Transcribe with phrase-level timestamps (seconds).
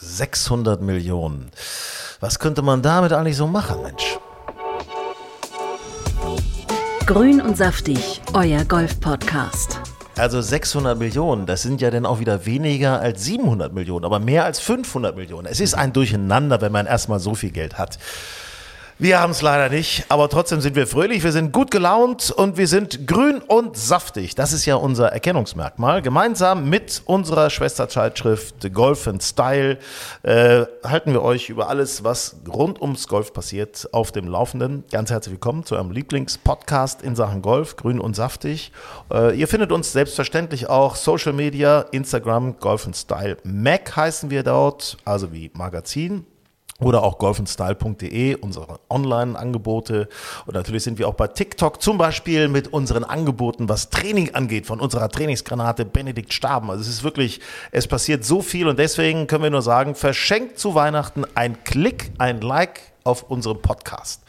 [0.00, 1.50] 600 Millionen.
[2.20, 4.18] Was könnte man damit eigentlich so machen, Mensch?
[7.06, 9.80] Grün und saftig, euer Golf-Podcast.
[10.16, 14.44] Also 600 Millionen, das sind ja dann auch wieder weniger als 700 Millionen, aber mehr
[14.44, 15.46] als 500 Millionen.
[15.46, 17.98] Es ist ein Durcheinander, wenn man erstmal so viel Geld hat.
[19.00, 22.56] Wir haben es leider nicht, aber trotzdem sind wir fröhlich, wir sind gut gelaunt und
[22.56, 24.34] wir sind grün und saftig.
[24.34, 26.02] Das ist ja unser Erkennungsmerkmal.
[26.02, 29.78] Gemeinsam mit unserer Schwesterzeitschrift Golf and Style
[30.24, 34.82] äh, halten wir euch über alles, was rund ums Golf passiert, auf dem Laufenden.
[34.90, 38.72] Ganz herzlich willkommen zu eurem Lieblingspodcast in Sachen Golf, grün und saftig.
[39.12, 44.42] Äh, ihr findet uns selbstverständlich auch Social Media, Instagram, Golf and Style Mac heißen wir
[44.42, 46.26] dort, also wie Magazin
[46.80, 50.08] oder auch golfandstyle.de, unsere Online-Angebote.
[50.46, 54.66] Und natürlich sind wir auch bei TikTok zum Beispiel mit unseren Angeboten, was Training angeht,
[54.66, 56.70] von unserer Trainingsgranate Benedikt Staben.
[56.70, 57.40] Also es ist wirklich,
[57.72, 62.12] es passiert so viel und deswegen können wir nur sagen, verschenkt zu Weihnachten ein Klick,
[62.18, 64.22] ein Like auf unserem Podcast.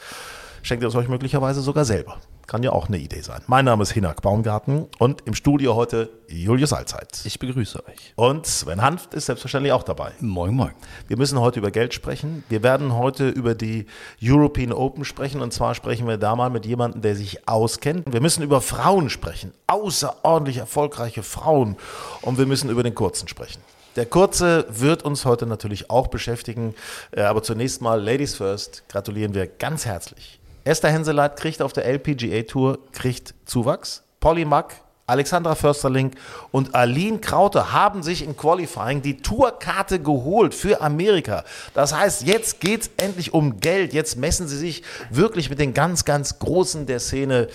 [0.63, 2.17] Schenkt ihr es euch möglicherweise sogar selber.
[2.49, 3.43] Kann ja auch eine Idee sein.
[3.45, 7.21] Mein Name ist Hinak Baumgarten und im Studio heute Julius Allzeit.
[7.23, 8.13] Ich begrüße euch.
[8.15, 10.13] Und Sven Hanft ist selbstverständlich auch dabei.
[10.19, 10.71] Moin, moin.
[11.07, 12.43] Wir müssen heute über Geld sprechen.
[12.49, 13.85] Wir werden heute über die
[14.19, 15.41] European Open sprechen.
[15.41, 18.11] Und zwar sprechen wir da mal mit jemandem, der sich auskennt.
[18.11, 19.53] Wir müssen über Frauen sprechen.
[19.67, 21.77] Außerordentlich erfolgreiche Frauen.
[22.23, 23.61] Und wir müssen über den Kurzen sprechen.
[23.95, 26.73] Der Kurze wird uns heute natürlich auch beschäftigen.
[27.11, 30.38] Äh, Aber zunächst mal, Ladies First, gratulieren wir ganz herzlich.
[30.69, 34.03] Esther Henseleit kriegt auf der LPGA Tour kriegt Zuwachs.
[34.19, 34.75] Polly Mack,
[35.07, 36.11] Alexandra Försterling
[36.51, 41.43] und Aline Kraute haben sich im Qualifying die Tourkarte geholt für Amerika.
[41.73, 43.93] Das heißt, jetzt geht es endlich um Geld.
[43.93, 47.47] Jetzt messen sie sich wirklich mit den ganz, ganz Großen der Szene.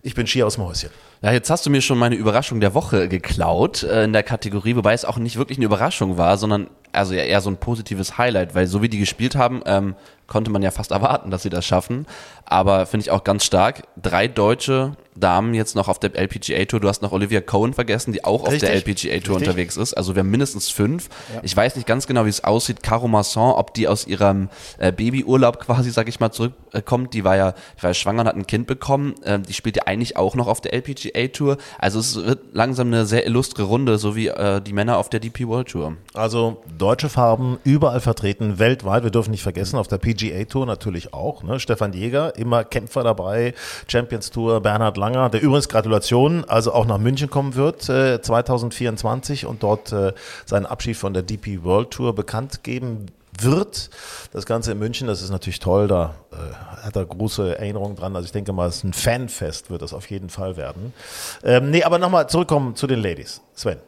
[0.00, 0.88] Ich bin schier aus dem Häuschen.
[1.20, 4.76] Ja, jetzt hast du mir schon meine Überraschung der Woche geklaut äh, in der Kategorie,
[4.76, 8.18] wobei es auch nicht wirklich eine Überraschung war, sondern also ja eher so ein positives
[8.18, 9.94] Highlight, weil so wie die gespielt haben, ähm,
[10.26, 12.06] konnte man ja fast erwarten, dass sie das schaffen.
[12.44, 13.82] Aber finde ich auch ganz stark.
[14.00, 16.80] Drei deutsche Damen jetzt noch auf der LPGA Tour.
[16.80, 18.68] Du hast noch Olivia Cohen vergessen, die auch auf Richtig.
[18.68, 19.48] der LPGA Tour Richtig.
[19.48, 19.94] unterwegs ist.
[19.94, 21.08] Also wir haben mindestens fünf.
[21.42, 22.82] Ich weiß nicht ganz genau, wie es aussieht.
[22.82, 24.48] Caro Masson, ob die aus ihrem
[24.78, 27.14] äh, Babyurlaub quasi, sag ich mal, zurückkommt.
[27.14, 29.14] Die war ja, die war ja schwanger und hat ein Kind bekommen.
[29.24, 31.58] Ähm, die spielt ja eigentlich auch noch auf der LPGA Tour.
[31.78, 35.20] Also es wird langsam eine sehr illustre Runde, so wie äh, die Männer auf der
[35.20, 35.96] DP World Tour.
[36.14, 39.04] Also deutsche Farben überall vertreten, weltweit.
[39.04, 41.42] Wir dürfen nicht vergessen, auf der PGA Tour natürlich auch.
[41.42, 41.60] Ne?
[41.60, 43.54] Stefan Jäger, immer Kämpfer dabei,
[43.88, 49.46] Champions Tour, Bernhard Langer, der übrigens Gratulation, also auch nach München kommen wird äh, 2024
[49.46, 50.12] und dort äh,
[50.46, 53.06] seinen Abschied von der DP World Tour bekannt geben
[53.38, 53.90] wird.
[54.32, 58.14] Das Ganze in München, das ist natürlich toll, da äh, hat er große Erinnerungen dran.
[58.14, 60.92] Also ich denke mal, es ist ein Fanfest, wird das auf jeden Fall werden.
[61.42, 63.40] Ähm, nee, aber nochmal zurückkommen zu den Ladies.
[63.54, 63.78] Sven.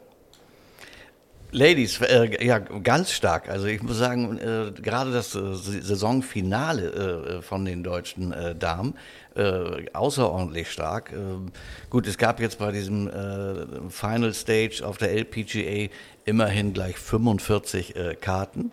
[1.53, 3.47] Ladies, äh, ja, ganz stark.
[3.47, 8.95] Also ich muss sagen, äh, gerade das äh, Saisonfinale äh, von den deutschen äh, Damen,
[9.35, 11.11] äh, außerordentlich stark.
[11.13, 11.51] Ähm,
[11.91, 15.93] gut, es gab jetzt bei diesem äh, Final Stage auf der LPGA
[16.25, 18.71] immerhin gleich 45 äh, Karten.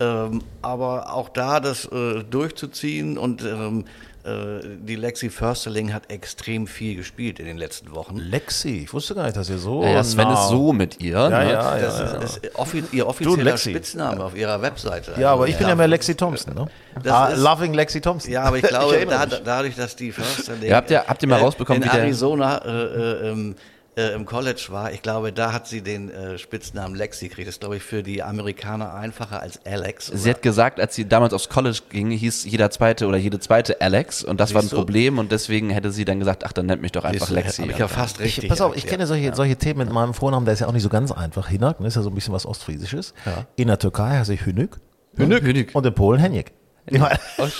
[0.00, 3.84] Ähm, aber auch da das äh, durchzuziehen und ähm,
[4.24, 8.16] äh, die Lexi Försterling hat extrem viel gespielt in den letzten Wochen.
[8.16, 9.84] Lexi, ich wusste gar nicht, dass ihr so.
[9.84, 11.12] Ja, ja, Sven nah- ist so mit ihr.
[11.12, 11.52] Ja, ne?
[11.52, 12.04] ja, Das ja.
[12.16, 13.70] ist, ist offi ihr offizieller Lexi.
[13.70, 15.14] Spitzname auf ihrer Webseite.
[15.20, 16.66] Ja, aber ich bin ja mehr Lexi Thompson, ne?
[17.02, 18.32] Das Ah, ist- loving Lexi Thompson.
[18.32, 21.28] Ja, aber ich glaube, erinnere da, dadurch, dass die Försterling Ja, habt ihr- habt ihr
[21.28, 23.54] mal rausbekommen, in wie der- Arizona äh, äh, ähm,
[23.96, 27.48] äh, im College war, ich glaube, da hat sie den äh, Spitznamen Lexi gekriegt.
[27.48, 30.06] Das ist, glaube ich, für die Amerikaner einfacher als Alex.
[30.06, 33.80] Sie hat gesagt, als sie damals aufs College ging, hieß jeder zweite oder jede zweite
[33.80, 34.76] Alex und das war ein Siehst du?
[34.76, 37.62] Problem und deswegen hätte sie dann gesagt, ach, dann nennt mich doch einfach Lexi.
[37.62, 38.44] Habe ich ja fast richtig.
[38.44, 40.72] Ich, pass auf, ich kenne solche, solche Themen mit meinem Vornamen, der ist ja auch
[40.72, 41.48] nicht so ganz einfach.
[41.48, 43.14] Hinak, ne, ist ja so ein bisschen was Ostfriesisches.
[43.56, 44.44] In der Türkei heiße ich.
[44.44, 44.80] Hünük.
[45.16, 45.70] Hünük.
[45.74, 46.52] Und in Polen Henjek.
[46.86, 47.42] Immer, Oh,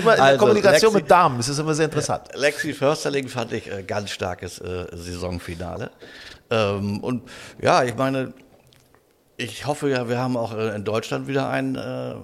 [0.00, 2.28] immer in der Also, Kommunikation Lexi- mit Damen, das ist immer sehr interessant.
[2.34, 5.90] Lexi Försterling fand ich äh, ganz starkes äh, Saisonfinale.
[6.50, 7.22] Ähm, und
[7.62, 8.34] ja, ich meine,
[9.36, 12.14] ich hoffe ja, wir haben auch äh, in Deutschland wieder ein, äh,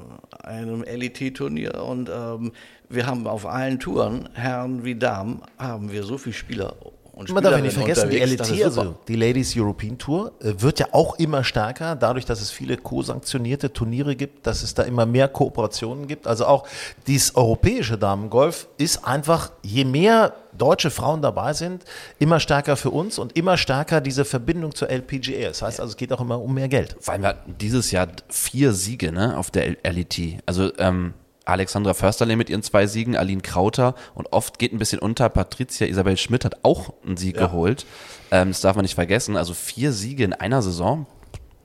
[0.44, 2.52] ein LET-Turnier und ähm,
[2.88, 6.74] wir haben auf allen Touren, Herren wie Damen, haben wir so viele Spieler
[7.12, 10.78] und Man darf ja nicht vergessen, die LET, also die Ladies European Tour, äh, wird
[10.78, 15.06] ja auch immer stärker, dadurch, dass es viele co-sanktionierte Turniere gibt, dass es da immer
[15.06, 16.26] mehr Kooperationen gibt.
[16.26, 16.66] Also auch
[17.06, 21.84] dieses europäische Damengolf ist einfach, je mehr deutsche Frauen dabei sind,
[22.18, 25.48] immer stärker für uns und immer stärker diese Verbindung zur LPGA.
[25.48, 26.96] Das heißt also, es geht auch immer um mehr Geld.
[27.00, 30.42] Vor allem wir hatten dieses Jahr vier Siege ne, auf der LET.
[30.46, 31.14] Also ähm,
[31.44, 35.28] Alexandra Försterle mit ihren zwei Siegen, Aline Krauter und oft geht ein bisschen unter.
[35.28, 37.86] Patricia Isabel Schmidt hat auch einen Sieg geholt.
[38.30, 39.36] Ähm, das darf man nicht vergessen.
[39.36, 41.06] Also vier Siege in einer Saison.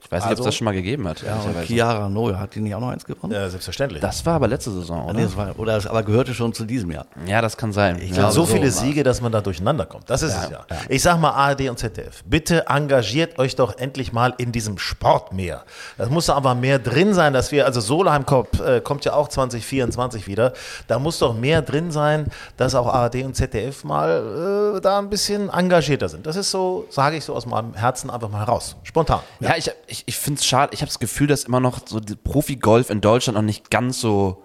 [0.05, 1.21] Ich weiß nicht, ob Also- es das schon mal gegeben hat.
[1.21, 1.65] Ja, und.
[1.65, 3.33] Chiara Noe, hat die nicht auch noch eins gewonnen?
[3.33, 4.01] Ja, selbstverständlich.
[4.01, 5.13] das war aber letzte Saison, oder?
[5.13, 7.05] nee, das war, oder das aber gehörte schon zu diesem Jahr.
[7.25, 7.97] Ja, das kann sein.
[7.99, 8.15] Ich ja.
[8.15, 8.79] glaube, so so viele war's.
[8.79, 10.09] Siege, dass man da durcheinander kommt.
[10.09, 10.65] Das ist es ja.
[10.89, 15.33] Ich sag mal ARD und ZDF, bitte engagiert euch doch endlich mal in diesem Sport
[15.33, 15.63] mehr.
[15.97, 19.13] Das muss doch aber mehr drin sein, dass wir, also Solheim kommt, äh, kommt ja
[19.13, 20.53] auch 2024 wieder,
[20.87, 22.27] da muss doch mehr drin sein,
[22.57, 26.25] dass auch ARD und ZDF mal äh, da ein bisschen engagierter sind.
[26.25, 28.75] Das ist so, sage ich so aus meinem Herzen einfach mal heraus.
[28.83, 29.21] Spontan.
[29.39, 30.73] Ja, ich, ich, ich finde es schade.
[30.73, 34.43] Ich habe das Gefühl, dass immer noch so Profi-Golf in Deutschland noch nicht ganz so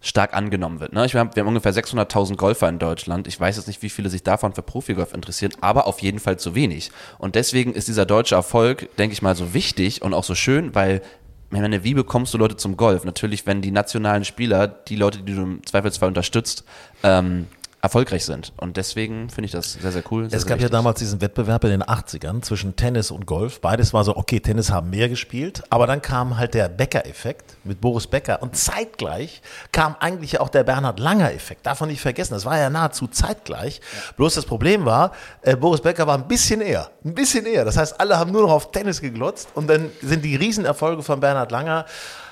[0.00, 0.92] stark angenommen wird.
[0.92, 1.04] Ne?
[1.06, 3.26] Ich, wir, haben, wir haben ungefähr 600.000 Golfer in Deutschland.
[3.26, 6.38] Ich weiß jetzt nicht, wie viele sich davon für Profigolf interessieren, aber auf jeden Fall
[6.38, 6.90] zu wenig.
[7.18, 10.74] Und deswegen ist dieser deutsche Erfolg, denke ich mal, so wichtig und auch so schön,
[10.74, 11.02] weil
[11.50, 13.04] ich meine, wie bekommst du Leute zum Golf?
[13.04, 16.64] Natürlich, wenn die nationalen Spieler, die Leute, die du im Zweifelsfall unterstützt,
[17.02, 17.46] ähm,
[17.82, 18.52] erfolgreich sind.
[18.56, 20.28] Und deswegen finde ich das sehr, sehr cool.
[20.28, 23.60] Sehr, Es gab ja damals diesen Wettbewerb in den 80ern zwischen Tennis und Golf.
[23.60, 27.80] Beides war so, okay, Tennis haben mehr gespielt, aber dann kam halt der Becker-Effekt mit
[27.80, 29.42] Boris Becker und zeitgleich
[29.72, 31.66] kam eigentlich auch der Bernhard Langer-Effekt.
[31.66, 33.80] Darf man nicht vergessen, das war ja nahezu zeitgleich.
[34.16, 35.12] Bloß das Problem war,
[35.42, 37.64] äh, Boris Becker war ein bisschen eher, ein bisschen eher.
[37.64, 41.20] Das heißt, alle haben nur noch auf Tennis geglotzt und dann sind die Riesenerfolge von
[41.20, 41.86] Bernhard Langer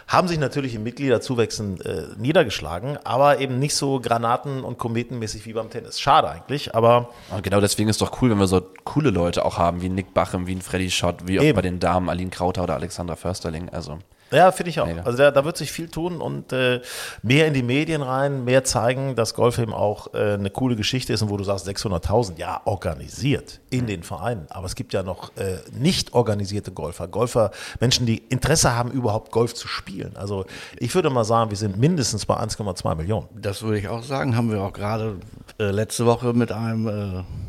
[0.06, 5.52] haben sich natürlich im Mitgliederzuwächsen äh, niedergeschlagen, aber eben nicht so granaten- und kometenmäßig wie
[5.52, 6.00] beim Tennis.
[6.00, 9.58] Schade eigentlich, aber Und genau deswegen ist doch cool, wenn wir so coole Leute auch
[9.58, 12.64] haben, wie Nick Bachem, wie ein Freddy Schott, wie auch bei den Damen Aline Krauter
[12.64, 13.68] oder Alexandra Försterling.
[13.70, 13.98] Also
[14.34, 14.86] Ja, finde ich auch.
[14.86, 15.02] Mega.
[15.02, 16.80] Also da, da wird sich viel tun und äh,
[17.22, 21.12] mehr in die Medien rein, mehr zeigen, dass Golf eben auch äh, eine coole Geschichte
[21.12, 24.46] ist und wo du sagst 600.000, ja, organisiert in den Vereinen.
[24.50, 27.50] Aber es gibt ja noch äh, nicht organisierte Golfer, Golfer,
[27.80, 30.16] Menschen, die Interesse haben, überhaupt Golf zu spielen.
[30.16, 30.44] Also
[30.78, 33.28] ich würde mal sagen, wir sind mindestens bei 1,2 Millionen.
[33.34, 34.36] Das würde ich auch sagen.
[34.36, 35.16] Haben wir auch gerade
[35.58, 36.90] äh, letzte Woche mit einem, äh,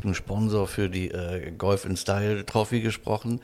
[0.04, 3.40] einem Sponsor für die äh, Golf in Style Trophy gesprochen.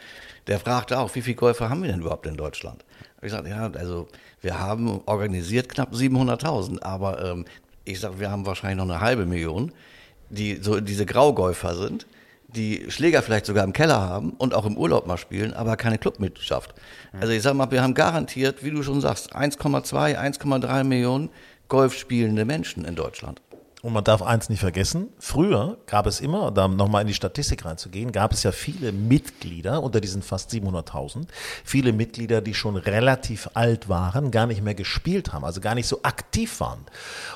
[0.46, 2.84] Der fragte auch, wie viele Golfer haben wir denn überhaupt in Deutschland?
[3.22, 4.08] Ich sagte, ja, also
[4.40, 7.44] wir haben organisiert knapp 700.000, aber ähm,
[7.84, 9.72] ich sage, wir haben wahrscheinlich noch eine halbe Million,
[10.28, 12.06] die so diese Graugolfer sind,
[12.48, 15.98] die Schläger vielleicht sogar im Keller haben und auch im Urlaub mal spielen, aber keine
[15.98, 16.74] Clubmitgliedschaft.
[17.18, 21.30] Also ich sag mal, wir haben garantiert, wie du schon sagst, 1,2, 1,3 Millionen
[21.68, 23.40] Golf spielende Menschen in Deutschland.
[23.84, 27.64] Und man darf eins nicht vergessen, früher gab es immer, da nochmal in die Statistik
[27.64, 31.26] reinzugehen, gab es ja viele Mitglieder unter diesen fast 700.000,
[31.64, 35.88] viele Mitglieder, die schon relativ alt waren, gar nicht mehr gespielt haben, also gar nicht
[35.88, 36.86] so aktiv waren.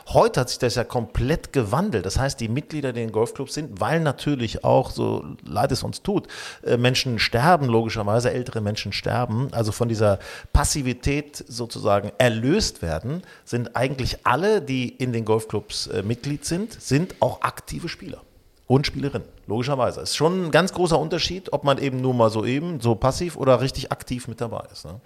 [0.06, 2.06] Heute hat sich das ja komplett gewandelt.
[2.06, 6.02] Das heißt, die Mitglieder, die in Golfclubs sind, weil natürlich auch, so leid es uns
[6.02, 6.28] tut,
[6.64, 10.20] äh, Menschen sterben, logischerweise ältere Menschen sterben, also von dieser
[10.52, 16.04] Passivität sozusagen erlöst werden, sind eigentlich alle, die in den Golfclubs äh,
[16.36, 18.22] Mitglied sind, sind auch aktive Spieler
[18.66, 20.00] und Spielerinnen, logischerweise.
[20.00, 23.36] Ist schon ein ganz großer Unterschied, ob man eben nur mal so eben, so passiv
[23.36, 24.84] oder richtig aktiv mit dabei ist.
[24.84, 25.00] Ne?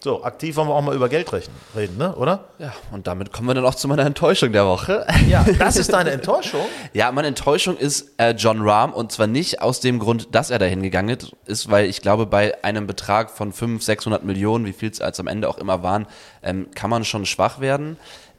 [0.00, 2.14] So, aktiv wollen wir auch mal über Geld rechnen, reden, ne?
[2.16, 2.44] oder?
[2.58, 5.06] ja, und damit kommen wir dann auch zu meiner Enttäuschung der Woche.
[5.28, 6.60] Ja, das ist deine Enttäuschung.
[6.92, 10.58] Ja, meine Enttäuschung ist äh, John Rahm und zwar nicht aus dem Grund, dass er
[10.58, 14.90] dahin gegangen ist, weil ich glaube, bei einem Betrag von 500, 600 Millionen, wie viel
[14.90, 16.06] es als am Ende auch immer waren,
[16.42, 17.96] ähm, kann man schon schwach werden.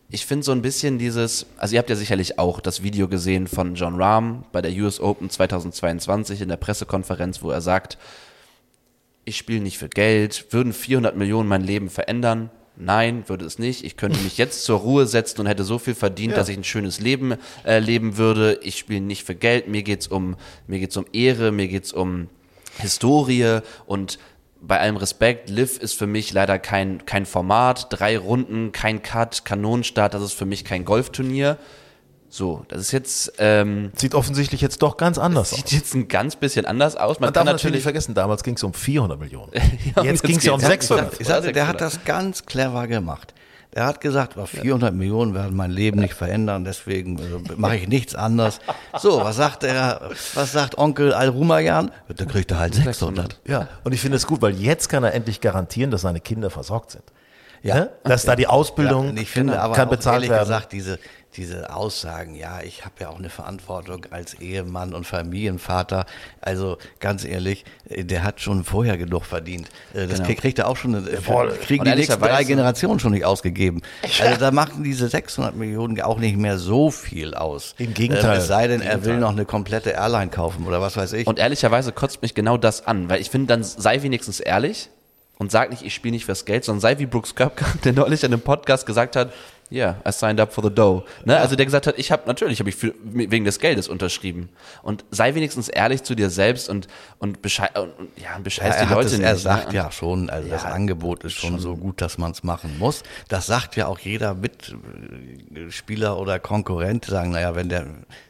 [0.10, 3.46] Ich finde so ein bisschen dieses, also ihr habt ja sicherlich auch das Video gesehen
[3.46, 7.98] von John Rahm bei der US Open 2022 in der Pressekonferenz, wo er sagt,
[9.26, 12.50] ich spiele nicht für Geld, würden 400 Millionen mein Leben verändern?
[12.78, 13.84] Nein, würde es nicht.
[13.84, 16.64] Ich könnte mich jetzt zur Ruhe setzen und hätte so viel verdient, dass ich ein
[16.64, 17.36] schönes Leben
[17.66, 18.60] äh, leben würde.
[18.62, 19.68] Ich spiele nicht für Geld.
[19.68, 20.38] Mir geht's um,
[20.68, 22.30] mir geht's um Ehre, mir geht's um
[22.78, 24.20] Historie und
[24.62, 29.46] bei allem Respekt, Liv ist für mich leider kein, kein Format, drei Runden, kein Cut,
[29.46, 31.58] Kanonenstart, das ist für mich kein Golfturnier.
[32.30, 35.60] So, das ist jetzt, ähm, Sieht offensichtlich jetzt doch ganz anders aus.
[35.60, 37.20] sieht jetzt ein ganz bisschen anders aus.
[37.22, 39.52] Man, Man darf kann natürlich nicht natürlich, vergessen, damals ging es um 400 Millionen.
[39.96, 41.22] Ja, jetzt ging es ja um geht's- 600.
[41.22, 43.34] Ich sagte, der hat das ganz clever gemacht.
[43.76, 47.88] Der hat gesagt, oh, 400 Millionen werden mein Leben nicht verändern, deswegen äh, mache ich
[47.88, 48.60] nichts anders.
[49.00, 51.92] So, was sagt er, was sagt Onkel Al-Rumayan?
[52.16, 53.40] Da kriegt er halt 600.
[53.46, 56.50] Ja, und ich finde es gut, weil jetzt kann er endlich garantieren, dass seine Kinder
[56.50, 57.04] versorgt sind.
[57.62, 57.76] Ja.
[57.76, 57.90] Ne?
[58.04, 60.44] Dass da die Ausbildung Ja, ich finde aber kann bezahlt ehrlich werden.
[60.44, 61.00] gesagt, diese,
[61.36, 66.06] diese Aussagen, ja, ich habe ja auch eine Verantwortung als Ehemann und Familienvater.
[66.42, 69.70] Also ganz ehrlich, äh, der hat schon vorher genug verdient.
[69.94, 70.40] Äh, Das Genau.
[70.40, 71.52] kriegt, er auch schon, äh, voll.
[71.62, 73.82] kriegen Und die nächsten drei Generationen schon nicht ausgegeben.
[74.22, 77.76] Also da machen diese 600 Millionen auch nicht mehr so viel aus.
[77.78, 78.36] Im Gegenteil.
[78.36, 81.28] Äh, es sei denn, er will noch eine komplette Airline kaufen oder was weiß ich.
[81.28, 84.90] Und ehrlicherweise kotzt mich genau das an, weil ich finde, dann sei wenigstens ehrlich
[85.38, 88.24] und sag nicht, ich spiele nicht fürs Geld, sondern sei wie Brooks Koepka, der neulich
[88.24, 89.32] in einem Podcast gesagt hat,
[89.72, 91.04] yeah, I signed up for the dough.
[91.26, 91.38] Ne?
[91.38, 94.50] Also der gesagt hat, ich habe natürlich habe ich für, wegen des Geldes unterschrieben.
[94.84, 96.88] Und sei wenigstens ehrlich zu dir selbst und
[97.20, 99.24] und beschei und, ja, bescheiß er, die Leute es, nicht.
[99.24, 99.40] er ne?
[99.40, 102.78] sagt Und- ja schon, also das Angebot ist schon so gut, dass man es machen
[102.80, 103.04] muss.
[103.28, 107.86] Das sagt ja auch jeder Mitspieler oder Konkurrent, sagen, naja, wenn der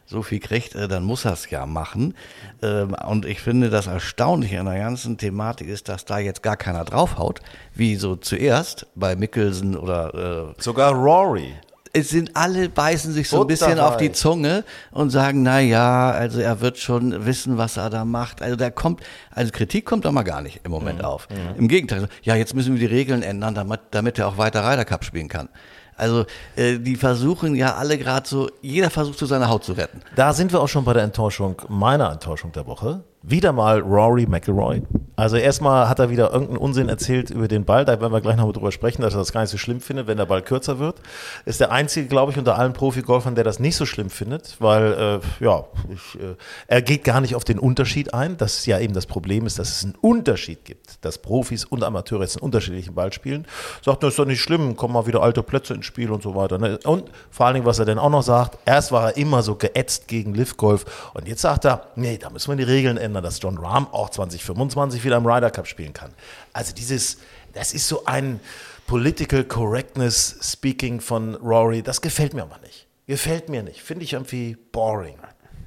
[0.07, 2.15] so viel kriegt, äh, dann muss er es ja machen.
[2.63, 6.57] Ähm, Und ich finde, das Erstaunliche an der ganzen Thematik ist, dass da jetzt gar
[6.57, 7.41] keiner draufhaut,
[7.75, 11.53] wie so zuerst bei Mickelson oder äh, Sogar Rory.
[11.93, 16.11] es sind alle beißen sich so ein bisschen auf die Zunge und sagen, na ja,
[16.11, 18.41] also er wird schon wissen, was er da macht.
[18.41, 21.27] Also da kommt, also Kritik kommt da mal gar nicht im Moment auf.
[21.57, 24.85] Im Gegenteil, ja, jetzt müssen wir die Regeln ändern, damit, damit er auch weiter Ryder
[24.85, 25.49] Cup spielen kann.
[25.97, 26.25] Also
[26.55, 30.01] äh, die versuchen ja alle gerade so, jeder versucht so seine Haut zu retten.
[30.15, 33.03] Da sind wir auch schon bei der Enttäuschung, meiner Enttäuschung der Woche.
[33.29, 34.83] Wieder mal Rory McIlroy.
[35.17, 37.85] Also erstmal hat er wieder irgendeinen Unsinn erzählt über den Ball.
[37.85, 39.81] Da werden wir gleich noch mal drüber sprechen, dass er das gar nicht so schlimm
[39.81, 41.01] findet, wenn der Ball kürzer wird.
[41.43, 44.93] Ist der einzige, glaube ich, unter allen Profigolfern, der das nicht so schlimm findet, weil
[44.93, 46.35] äh, ja, ich, äh,
[46.67, 48.37] er geht gar nicht auf den Unterschied ein.
[48.37, 52.21] Das ja eben das Problem ist, dass es einen Unterschied gibt, dass Profis und Amateure
[52.21, 53.47] jetzt einen unterschiedlichen Ball spielen.
[53.83, 56.35] Sagt, das ist doch nicht schlimm, kommen mal wieder alte Plätze ins Spiel und so
[56.35, 56.59] weiter.
[56.59, 56.77] Ne?
[56.83, 59.55] Und vor allen Dingen, was er denn auch noch sagt, erst war er immer so
[59.55, 63.16] geätzt gegen Liv Golf und jetzt sagt er, nee, da müssen wir die Regeln ändern,
[63.21, 66.13] dass John Rahm auch 2025 wieder im Ryder Cup spielen kann.
[66.53, 67.17] Also dieses,
[67.53, 68.39] das ist so ein
[68.87, 72.87] Political Correctness Speaking von Rory, das gefällt mir aber nicht.
[73.05, 73.81] Gefällt mir nicht.
[73.81, 75.17] Finde ich irgendwie boring.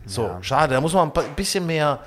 [0.06, 2.00] So, schade, da muss man ein bisschen mehr,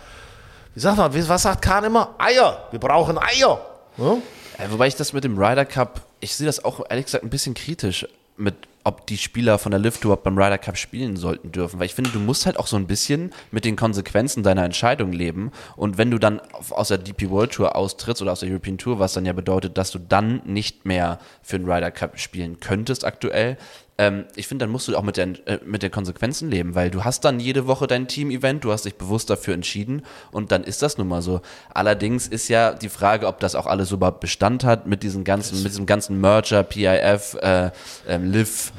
[0.74, 2.16] wie sagt man, was sagt Kahn immer?
[2.18, 3.62] Eier, wir brauchen Eier.
[3.98, 4.22] Ne?
[4.60, 7.30] Ja, wobei ich das mit dem Ryder Cup, ich sehe das auch ehrlich gesagt ein
[7.30, 8.08] bisschen kritisch
[8.38, 11.86] mit ob die Spieler von der Lift Tour beim Ryder Cup spielen sollten dürfen, weil
[11.86, 15.52] ich finde, du musst halt auch so ein bisschen mit den Konsequenzen deiner Entscheidung leben.
[15.76, 19.00] Und wenn du dann aus der DP World Tour austrittst oder aus der European Tour,
[19.00, 23.06] was dann ja bedeutet, dass du dann nicht mehr für den Ryder Cup spielen könntest
[23.06, 23.58] aktuell,
[23.98, 26.90] ähm, ich finde, dann musst du auch mit den, äh, mit den Konsequenzen leben, weil
[26.90, 30.64] du hast dann jede Woche dein Team-Event, du hast dich bewusst dafür entschieden und dann
[30.64, 31.42] ist das nun mal so.
[31.74, 35.62] Allerdings ist ja die Frage, ob das auch alles so Bestand hat mit diesen ganzen,
[35.62, 37.70] mit diesem ganzen Merger, PIF, äh,
[38.08, 38.74] ähm, Liv,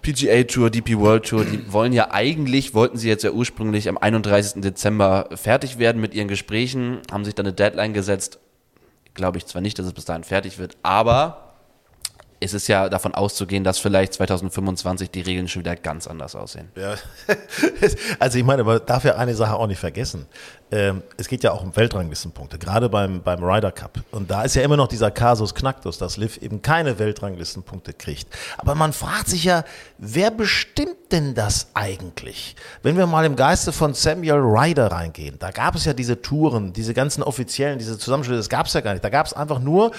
[0.00, 3.98] PGA Tour, DP World Tour, die wollen ja eigentlich, wollten sie jetzt ja ursprünglich am
[3.98, 4.62] 31.
[4.62, 8.38] Dezember fertig werden mit ihren Gesprächen, haben sich dann eine Deadline gesetzt.
[9.12, 11.49] Glaube ich zwar nicht, dass es bis dahin fertig wird, aber
[12.42, 16.68] es ist ja davon auszugehen, dass vielleicht 2025 die Regeln schon wieder ganz anders aussehen.
[16.74, 16.94] Ja.
[18.18, 20.26] Also ich meine, man darf ja eine Sache auch nicht vergessen.
[20.70, 24.00] Ähm, es geht ja auch um Weltranglistenpunkte, gerade beim, beim Ryder Cup.
[24.10, 28.28] Und da ist ja immer noch dieser Kasus Knacktus, dass Liv eben keine Weltranglistenpunkte kriegt.
[28.58, 29.64] Aber man fragt sich ja,
[29.98, 32.54] wer bestimmt denn das eigentlich?
[32.82, 36.72] Wenn wir mal im Geiste von Samuel Ryder reingehen, da gab es ja diese Touren,
[36.72, 39.04] diese ganzen offiziellen, diese Zusammenschlüsse, das gab es ja gar nicht.
[39.04, 39.90] Da gab es einfach nur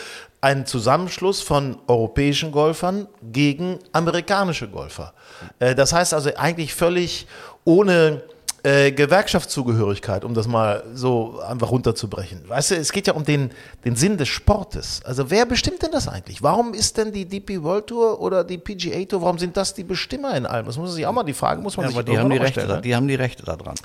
[0.42, 5.14] einen Zusammenschluss von europäischen Golfern gegen amerikanische Golfer.
[5.60, 7.28] Äh, das heißt also eigentlich völlig
[7.64, 8.24] ohne
[8.64, 12.48] äh, Gewerkschaftszugehörigkeit, um das mal so einfach runterzubrechen.
[12.48, 13.52] Weißt du, es geht ja um den,
[13.86, 15.02] den Sinn des Sportes.
[15.04, 16.44] Also wer bestimmt denn das eigentlich?
[16.44, 19.84] Warum ist denn die DP World Tour oder die PGA Tour, warum sind das die
[19.84, 20.68] Bestimmer in allem?
[20.68, 22.30] Das muss man sich auch mal, die Frage muss man Ja, sich aber die haben
[22.30, 22.82] die, Rechte, stellen, ne?
[22.82, 23.76] die haben die Rechte daran.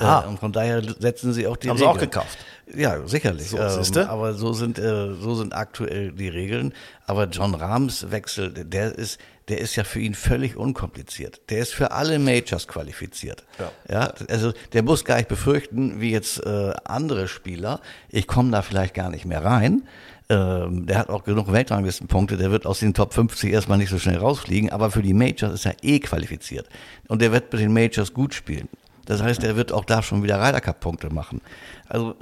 [0.00, 0.24] Ja.
[0.24, 1.96] Äh, und von daher setzen sie auch die Haben sie Regeln.
[1.96, 2.38] auch gekauft.
[2.74, 3.50] Ja, sicherlich.
[3.50, 6.74] So, ähm, aber so sind, äh, so sind aktuell die Regeln.
[7.06, 11.40] Aber John Rahms Wechsel, der ist, der ist ja für ihn völlig unkompliziert.
[11.50, 13.44] Der ist für alle Majors qualifiziert.
[13.88, 14.12] Ja.
[14.28, 18.94] also der muss gar nicht befürchten, wie jetzt äh, andere Spieler, ich komme da vielleicht
[18.94, 19.84] gar nicht mehr rein.
[20.28, 23.98] Ähm, der hat auch genug Weltranglistenpunkte, der wird aus den Top 50 erstmal nicht so
[24.00, 26.68] schnell rausfliegen, aber für die Majors ist er eh qualifiziert.
[27.06, 28.68] Und der wird mit den Majors gut spielen.
[29.04, 31.40] Das heißt, er wird auch da schon wieder Ryder Cup Punkte machen.
[31.88, 32.16] Also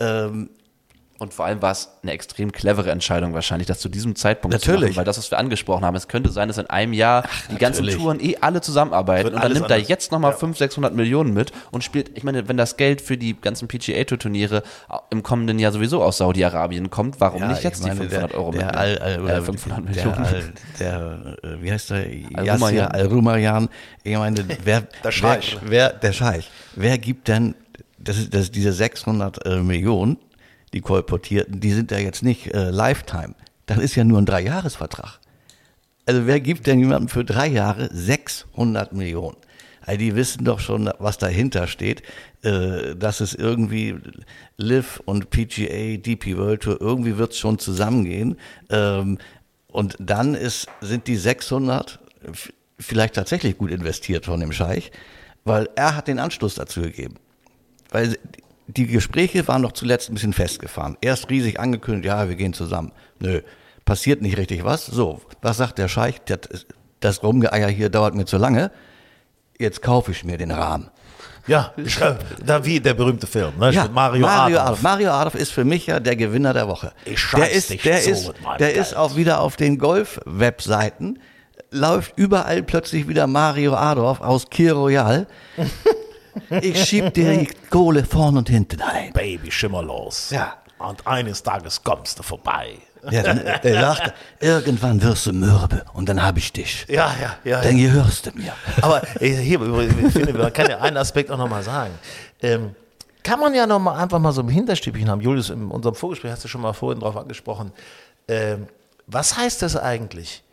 [0.00, 0.50] ähm,
[1.18, 4.70] Und vor allem war es eine extrem clevere Entscheidung wahrscheinlich, das zu diesem Zeitpunkt zu
[4.70, 4.90] Natürlich.
[4.90, 7.58] machen, weil das, was wir angesprochen haben, es könnte sein, dass in einem Jahr die
[7.58, 8.02] ganzen natürlich.
[8.02, 9.88] Touren eh alle zusammenarbeiten und dann nimmt er anders.
[9.88, 13.40] jetzt nochmal 500, 600 Millionen mit und spielt, ich meine, wenn das Geld für die
[13.40, 14.64] ganzen PGA-Tour-Turniere
[15.10, 18.32] im kommenden Jahr sowieso aus Saudi-Arabien kommt, warum Ja, nicht ich jetzt meine, die 500
[18.32, 18.78] der, Euro der mitnehmen?
[18.80, 20.26] Al, Al, oder äh, 500 der, Millionen.
[20.26, 22.12] Al, der, äh, wie heißt der?
[22.44, 23.68] Yasser Al-Rumayyan.
[24.02, 25.56] Ich meine, wer, Der Scheich.
[25.62, 26.50] Wer, wer, der Scheich.
[26.74, 27.54] Wer gibt denn,
[28.04, 30.16] das ist, das ist diese 600 äh, Millionen,
[30.72, 33.34] die kolportierten, die sind ja jetzt nicht äh, Lifetime.
[33.66, 35.20] Das ist ja nur ein Dreijahresvertrag.
[36.06, 39.36] Also wer gibt denn jemandem für drei Jahre 600 Millionen?
[39.84, 42.02] Also die wissen doch schon, was dahinter steht,
[42.42, 43.96] äh, dass es irgendwie
[44.56, 48.36] Liv und PGA, DP World Tour, irgendwie wird es schon zusammengehen.
[48.70, 49.18] Ähm,
[49.68, 51.98] und dann ist, sind die 600
[52.30, 54.92] f- vielleicht tatsächlich gut investiert von dem Scheich,
[55.44, 57.14] weil er hat den Anstoß dazu gegeben.
[57.92, 58.18] Weil
[58.66, 60.96] die Gespräche waren noch zuletzt ein bisschen festgefahren.
[61.00, 62.92] Erst riesig angekündigt, ja, wir gehen zusammen.
[63.20, 63.42] Nö,
[63.84, 64.86] passiert nicht richtig was.
[64.86, 66.20] So, was sagt der Scheich?
[66.24, 66.66] Das,
[67.00, 68.70] das Rumgeeier hier dauert mir zu lange.
[69.58, 70.90] Jetzt kaufe ich mir den Rahmen.
[71.48, 73.72] Ja, ich schreib- da wie der berühmte Film, ne?
[73.72, 74.66] Ja, Mario, Mario Adolf.
[74.68, 74.82] Adolf.
[74.82, 76.92] Mario Adolf ist für mich ja der Gewinner der Woche.
[77.04, 78.76] Ich der ist, dich der zu ist, der Geld.
[78.76, 81.18] ist auch wieder auf den Golf-Webseiten,
[81.72, 85.26] läuft überall plötzlich wieder Mario Adolf aus Kir Royal.
[86.60, 89.12] Ich schieb dir die Kohle vorn und hinten ein.
[89.12, 90.30] Baby, schimmerlos.
[90.30, 90.54] Ja.
[90.78, 92.78] Und eines Tages kommst du vorbei.
[93.10, 96.86] Ja, dann, der sagte, irgendwann wirst du mürbe und dann hab ich dich.
[96.88, 97.60] Ja, ja, ja.
[97.60, 98.52] Dann gehörst du mir.
[98.80, 101.94] Aber äh, hier, ich finde, man kann ja einen Aspekt auch nochmal sagen.
[102.40, 102.76] Ähm,
[103.24, 105.20] kann man ja noch mal einfach mal so im Hinterstübchen haben.
[105.20, 107.72] Julius, in unserem Vorgespräch hast du schon mal vorhin drauf angesprochen.
[108.28, 108.68] Ähm,
[109.06, 110.44] was heißt das eigentlich,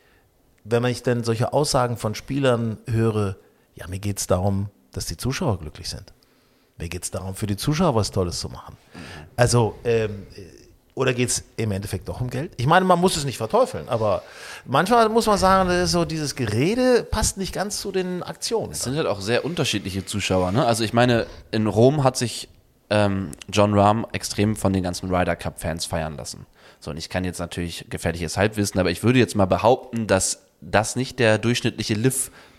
[0.63, 3.36] wenn ich denn solche Aussagen von Spielern höre,
[3.75, 6.13] ja, mir geht es darum, dass die Zuschauer glücklich sind.
[6.77, 8.77] Mir geht es darum, für die Zuschauer was Tolles zu machen.
[9.36, 10.25] Also, ähm,
[10.96, 12.51] oder geht es im Endeffekt doch um Geld?
[12.58, 14.22] Ich meine, man muss es nicht verteufeln, aber
[14.65, 18.72] manchmal muss man sagen, so dieses Gerede passt nicht ganz zu den Aktionen.
[18.72, 20.51] Es sind halt auch sehr unterschiedliche Zuschauer.
[20.51, 20.65] Ne?
[20.65, 22.50] Also ich meine, in Rom hat sich
[22.89, 26.46] ähm, John Rahm extrem von den ganzen Ryder Cup-Fans feiern lassen.
[26.79, 30.43] So, und ich kann jetzt natürlich gefährliches Halbwissen, aber ich würde jetzt mal behaupten, dass
[30.62, 31.93] das nicht der durchschnittliche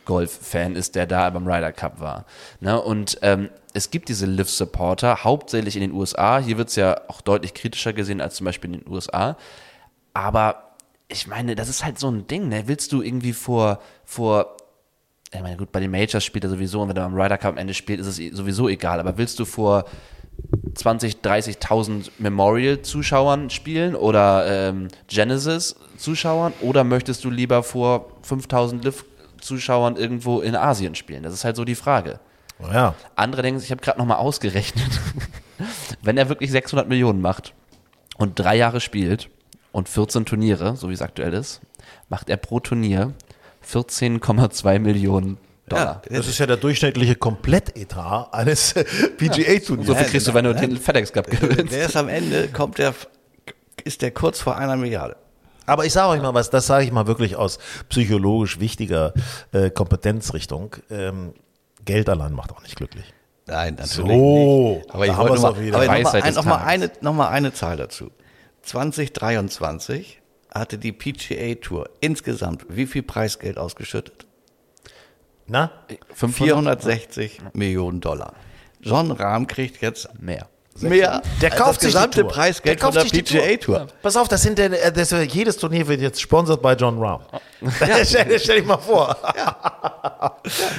[0.00, 2.24] Liv-Golf-Fan ist, der da beim Ryder Cup war.
[2.60, 2.80] Ne?
[2.80, 6.38] Und ähm, es gibt diese Liv-Supporter, hauptsächlich in den USA.
[6.38, 9.36] Hier wird es ja auch deutlich kritischer gesehen als zum Beispiel in den USA.
[10.12, 10.74] Aber
[11.08, 12.64] ich meine, das ist halt so ein Ding, ne?
[12.66, 14.56] Willst du irgendwie vor, vor
[15.32, 17.52] ich meine, gut, bei den Majors spielt er sowieso und wenn er beim Ryder Cup
[17.52, 18.98] am Ende spielt, ist es sowieso egal.
[18.98, 19.84] Aber willst du vor
[20.74, 28.82] 20, 30.000 Memorial-Zuschauern spielen oder ähm, Genesis-Zuschauern oder möchtest du lieber vor 5.000
[29.40, 31.22] Liv-Zuschauern irgendwo in Asien spielen?
[31.22, 32.20] Das ist halt so die Frage.
[32.72, 32.94] Ja.
[33.16, 34.88] Andere denken sich, ich habe gerade nochmal ausgerechnet,
[36.02, 37.54] wenn er wirklich 600 Millionen macht
[38.18, 39.30] und drei Jahre spielt
[39.72, 41.60] und 14 Turniere, so wie es aktuell ist,
[42.08, 43.14] macht er pro Turnier
[43.66, 46.02] 14,2 Millionen Dollar.
[46.10, 48.74] Das ist ja der durchschnittliche Komplettetat eines
[49.16, 49.86] PGA-Turniers.
[49.86, 51.72] so viel kriegst du, wenn du den FedEx Cup gewinnst.
[51.72, 52.94] Der ist am Ende, kommt der,
[53.84, 55.16] ist der kurz vor einer Milliarde.
[55.70, 59.14] Aber ich sage euch mal was, das sage ich mal wirklich aus psychologisch wichtiger
[59.52, 60.74] äh, Kompetenzrichtung.
[60.90, 61.32] Ähm,
[61.84, 63.04] Geld allein macht auch nicht glücklich.
[63.46, 64.90] Nein, natürlich So, nicht.
[64.94, 65.78] Aber ich wollte wir's noch auch wieder.
[65.78, 68.10] mal, aber noch mal, ein, noch, mal eine, noch mal eine Zahl dazu.
[68.62, 70.20] 2023
[70.52, 74.26] hatte die PGA Tour insgesamt wie viel Preisgeld ausgeschüttet?
[75.46, 75.70] Na?
[76.14, 78.34] 500 460 Millionen Dollar.
[78.80, 80.48] John Rahm kriegt jetzt mehr.
[80.82, 82.24] Mehr Der als kauft das sich gesamte.
[82.24, 83.86] Preisgeld der kauft von der PGA Tour.
[84.02, 86.98] Pass auf, das sind der, äh, das, äh, jedes Turnier wird jetzt sponsert bei John
[87.02, 87.20] Rahm.
[88.04, 89.16] stell, stell dich mal vor.
[89.36, 90.36] Ja.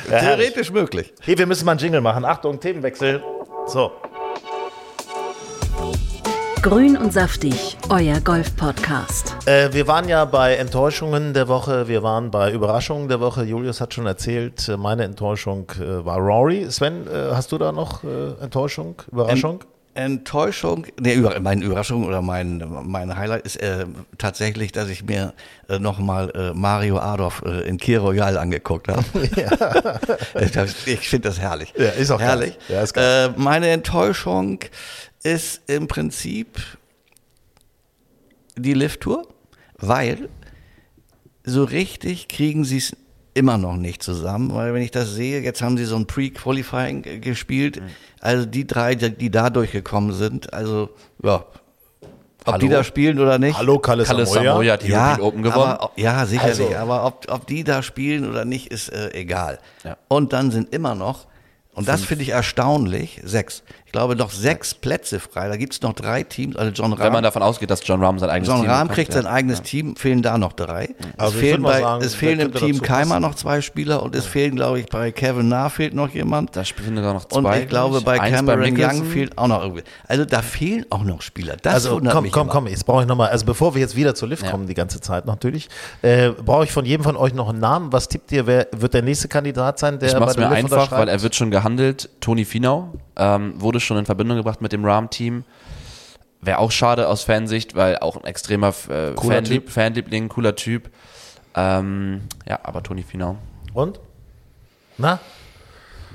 [0.10, 1.14] Theoretisch möglich.
[1.22, 2.26] Hey, wir müssen mal einen Jingle machen.
[2.26, 3.24] Achtung, Themenwechsel.
[3.68, 3.92] So.
[6.62, 9.36] Grün und saftig, euer Golf-Podcast.
[9.48, 13.44] Äh, wir waren ja bei Enttäuschungen der Woche, wir waren bei Überraschungen der Woche.
[13.44, 16.70] Julius hat schon erzählt, äh, meine Enttäuschung äh, war Rory.
[16.70, 19.64] Sven, äh, hast du da noch äh, Enttäuschung, Überraschung?
[19.94, 23.86] Enttäuschung, nee, meine Überraschung oder mein, mein Highlight ist äh,
[24.18, 25.34] tatsächlich, dass ich mir
[25.68, 29.04] äh, nochmal äh, Mario Adolf äh, in Kir Royal angeguckt habe.
[30.86, 31.74] ich finde das herrlich.
[31.78, 32.58] Ja, ist auch herrlich.
[32.70, 32.96] Ja, ist.
[32.96, 34.60] Äh, meine Enttäuschung
[35.24, 36.60] ist im Prinzip
[38.56, 39.28] die Lift-Tour,
[39.78, 40.30] weil
[41.44, 42.96] so richtig kriegen sie es
[43.34, 47.22] immer noch nicht zusammen, weil wenn ich das sehe, jetzt haben sie so ein Pre-Qualifying
[47.22, 47.86] gespielt, Mhm.
[48.20, 50.90] also die drei, die, die da durchgekommen sind, also
[51.24, 51.46] ja,
[52.44, 52.68] ob die Hallo?
[52.70, 53.58] da spielen oder nicht.
[53.58, 54.52] Hallo, Kalle, Kalle Samoya.
[54.54, 55.64] Samoya hat die European Open gewonnen.
[55.74, 56.60] Aber, ja, sicherlich.
[56.62, 59.60] Also- aber ob, ob die da spielen oder nicht, ist äh, egal.
[59.84, 59.96] Ja.
[60.08, 61.28] Und dann sind immer noch,
[61.74, 63.64] und das finde ich erstaunlich, sechs.
[63.92, 65.50] Ich glaube, noch sechs Plätze frei.
[65.50, 67.24] Da gibt es noch drei Teams, also John Wenn man Rahm.
[67.24, 69.22] davon ausgeht, dass John Rahm sein eigenes John Team Rahm bekommt, kriegt ja.
[69.22, 70.96] sein eigenes Team, fehlen da noch drei.
[71.18, 73.22] Also es ich fehlen, bei, sagen, es fehlen im Team Keimer passen?
[73.22, 76.56] noch zwei Spieler und es fehlen, glaube ich, bei Kevin Na fehlt noch jemand.
[76.56, 77.40] Da spielen sogar noch zwei.
[77.40, 79.84] Und ich glaube, bei Eins Cameron beim Young fehlt auch noch irgendwie.
[80.08, 81.58] Also da fehlen auch noch Spieler.
[81.62, 82.52] Das Also wundert komm, mich komm, immer.
[82.54, 84.52] komm, jetzt brauche ich nochmal, also bevor wir jetzt wieder zu Liv Ja.
[84.52, 85.68] kommen, die ganze Zeit natürlich,
[86.02, 87.92] äh, brauche ich von jedem von euch noch einen Namen.
[87.92, 90.56] Was tippt ihr, wer wird der nächste Kandidat sein, der Ich mach's bei der mir
[90.56, 92.08] Liv einfach, weil er wird schon gehandelt.
[92.22, 95.44] Toni Finau ähm, wurde schon in Verbindung gebracht mit dem Rahm-Team.
[96.42, 99.70] Wäre auch schade aus Fansicht, weil auch ein extremer äh, Cooler Fanlieb Typ.
[99.70, 100.90] Fanliebling, cooler Typ.
[101.54, 103.38] Ähm, ja, aber Toni Finau.
[103.74, 104.00] Und?
[104.98, 105.20] Na?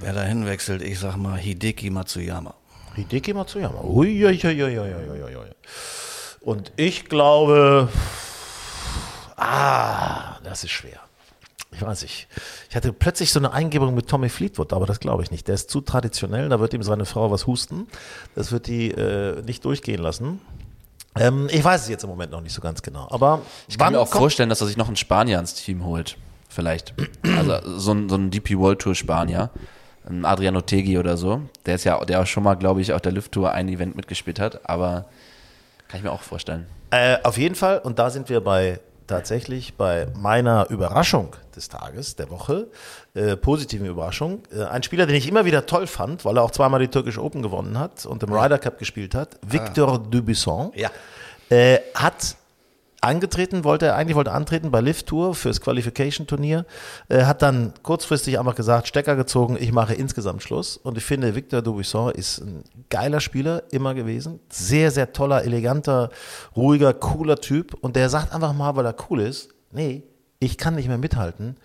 [0.00, 2.54] Wer da hinwechselt, ich sag mal Hideki Matsuyama.
[2.96, 3.82] Hideki Matsuyama.
[3.82, 5.50] Uiuiuiuiuiui.
[6.40, 7.88] Und ich glaube,
[9.36, 11.05] ah, das ist schwer.
[11.76, 12.26] Ich weiß nicht.
[12.70, 15.46] Ich hatte plötzlich so eine Eingebung mit Tommy Fleetwood, aber das glaube ich nicht.
[15.46, 17.86] Der ist zu traditionell, da wird ihm seine Frau was husten.
[18.34, 20.40] Das wird die äh, nicht durchgehen lassen.
[21.18, 23.06] Ähm, ich weiß es jetzt im Moment noch nicht so ganz genau.
[23.10, 26.16] Aber Ich kann mir auch vorstellen, dass er sich noch einen Spanier ins Team holt.
[26.48, 26.94] Vielleicht.
[27.36, 29.50] Also so ein, so ein DP World Tour Spanier.
[30.08, 31.42] Ein Adriano Tegi oder so.
[31.66, 33.96] Der ist ja, der auch schon mal, glaube ich, auf der Lift Tour ein Event
[33.96, 34.68] mitgespielt hat.
[34.68, 35.06] Aber
[35.88, 36.66] kann ich mir auch vorstellen.
[36.90, 42.16] Äh, auf jeden Fall, und da sind wir bei tatsächlich bei meiner Überraschung des Tages,
[42.16, 42.66] der Woche,
[43.14, 44.42] äh, positiven Überraschung.
[44.54, 47.22] Äh, ein Spieler, den ich immer wieder toll fand, weil er auch zweimal die Türkische
[47.22, 50.90] Open gewonnen hat und im Ryder Cup gespielt hat, Victor Dubuisson, Ja.
[51.50, 52.36] äh, hat
[53.00, 56.66] angetreten, wollte eigentlich wollte antreten bei Lift Tour fürs Qualification Turnier,
[57.08, 60.76] äh, hat dann kurzfristig einfach gesagt, Stecker gezogen, ich mache insgesamt Schluss.
[60.76, 66.10] Und ich finde Victor Dubuisson ist ein geiler Spieler immer gewesen, sehr sehr toller, eleganter,
[66.54, 67.74] ruhiger, cooler Typ.
[67.80, 70.02] Und der sagt einfach mal, weil er cool ist, nee,
[70.38, 71.56] ich kann nicht mehr mithalten.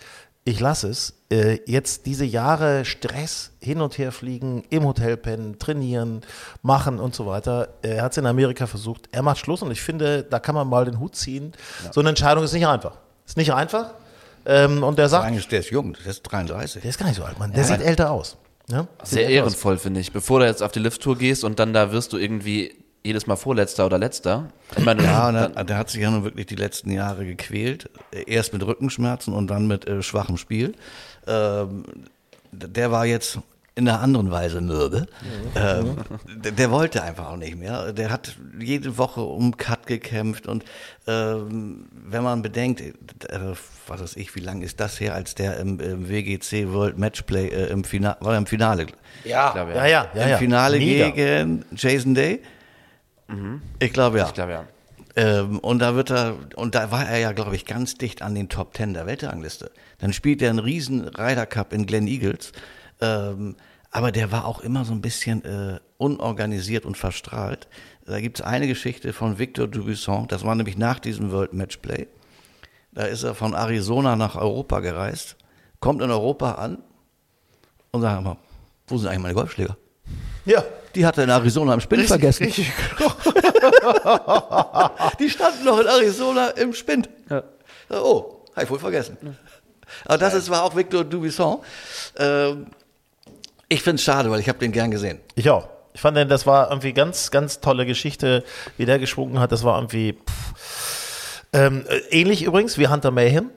[0.43, 1.13] Ich lasse es.
[1.31, 6.21] Äh, jetzt diese Jahre Stress, hin und her fliegen, im Hotel pennen, trainieren,
[6.63, 7.69] machen und so weiter.
[7.83, 9.07] Er hat es in Amerika versucht.
[9.11, 11.53] Er macht Schluss und ich finde, da kann man mal den Hut ziehen.
[11.91, 12.97] So eine Entscheidung ist nicht einfach.
[13.27, 13.93] Ist nicht einfach.
[14.45, 16.81] Ähm, und der sagt, Eigentlich, der ist jung, der ist 33.
[16.81, 17.53] der ist gar nicht so alt, Mann.
[17.53, 18.37] Der sieht älter aus.
[18.67, 18.87] Ja?
[19.03, 20.11] Sieht Sehr ehrenvoll, finde ich.
[20.11, 23.25] Bevor du jetzt auf die Lift Tour gehst und dann da wirst du irgendwie jedes
[23.27, 24.47] Mal Vorletzter oder Letzter.
[24.77, 27.89] Ich meine, Ja, dann, er, der hat sich ja nun wirklich die letzten Jahre gequält.
[28.27, 30.75] Erst mit Rückenschmerzen und dann mit äh, schwachem Spiel.
[31.27, 31.83] Ähm,
[32.51, 33.39] der war jetzt
[33.73, 35.07] in einer anderen Weise mürbe.
[35.55, 35.95] Ähm,
[36.43, 37.93] der, der wollte einfach auch nicht mehr.
[37.93, 40.65] Der hat jede Woche um Cut gekämpft und
[41.07, 42.93] ähm, wenn man bedenkt, äh,
[43.87, 47.47] was weiß ich, wie lange ist das her, als der im, im WGC World Matchplay
[47.47, 48.87] äh, im Finale, war er im Finale,
[49.23, 50.37] Ja, glaube, ja, ja, ja, im ja.
[50.37, 51.11] Finale Nieder.
[51.11, 52.41] gegen Jason Day?
[53.79, 54.27] Ich glaube ja.
[54.27, 54.65] ich glaube ja.
[55.15, 58.33] Ähm, und da wird er, und da war er ja, glaube ich, ganz dicht an
[58.33, 59.71] den Top Ten der Weltrangliste.
[59.97, 62.53] Dann spielt er einen riesen Ryder Cup in Glen Eagles.
[63.01, 63.55] Ähm,
[63.91, 67.67] aber der war auch immer so ein bisschen äh, unorganisiert und verstrahlt.
[68.05, 72.07] Da gibt es eine Geschichte von Victor Dubuisson, das war nämlich nach diesem World Matchplay.
[72.93, 75.35] Da ist er von Arizona nach Europa gereist,
[75.79, 76.79] kommt in Europa an
[77.91, 78.37] und sagt mal,
[78.87, 79.77] wo sind eigentlich meine Golfschläger?
[80.45, 80.63] Ja.
[80.95, 82.47] Die hat er in Arizona im Spind vergessen.
[85.19, 87.09] Die standen noch in Arizona im Spind.
[87.89, 89.17] Oh, habe ich wohl vergessen.
[90.05, 91.59] Aber das ist, war auch Victor Dubuisson.
[92.17, 92.67] Ähm,
[93.67, 95.19] ich finde es schade, weil ich habe den gern gesehen.
[95.35, 95.67] Ich auch.
[95.93, 98.43] Ich fand, das war irgendwie ganz, ganz tolle Geschichte,
[98.77, 99.51] wie der geschwungen hat.
[99.51, 101.43] Das war irgendwie pff.
[101.53, 103.49] Ähm, äh, ähnlich übrigens wie Hunter Mayhem.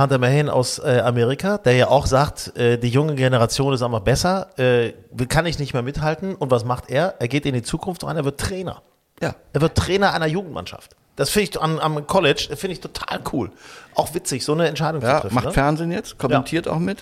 [0.00, 4.00] Hunter Mayhem aus äh, Amerika, der ja auch sagt, äh, die junge Generation ist einfach
[4.00, 4.92] besser, äh,
[5.28, 6.34] kann ich nicht mehr mithalten.
[6.34, 7.14] Und was macht er?
[7.20, 8.82] Er geht in die Zukunft rein, er wird Trainer.
[9.20, 9.34] Ja.
[9.52, 10.96] Er wird Trainer einer Jugendmannschaft.
[11.16, 13.50] Das finde ich am, am College, finde ich total cool.
[13.94, 15.34] Auch witzig, so eine Entscheidung Ja, zu treffen.
[15.34, 15.52] macht ne?
[15.52, 16.98] Fernsehen jetzt, kommentiert auch mit.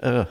[0.00, 0.24] Äh,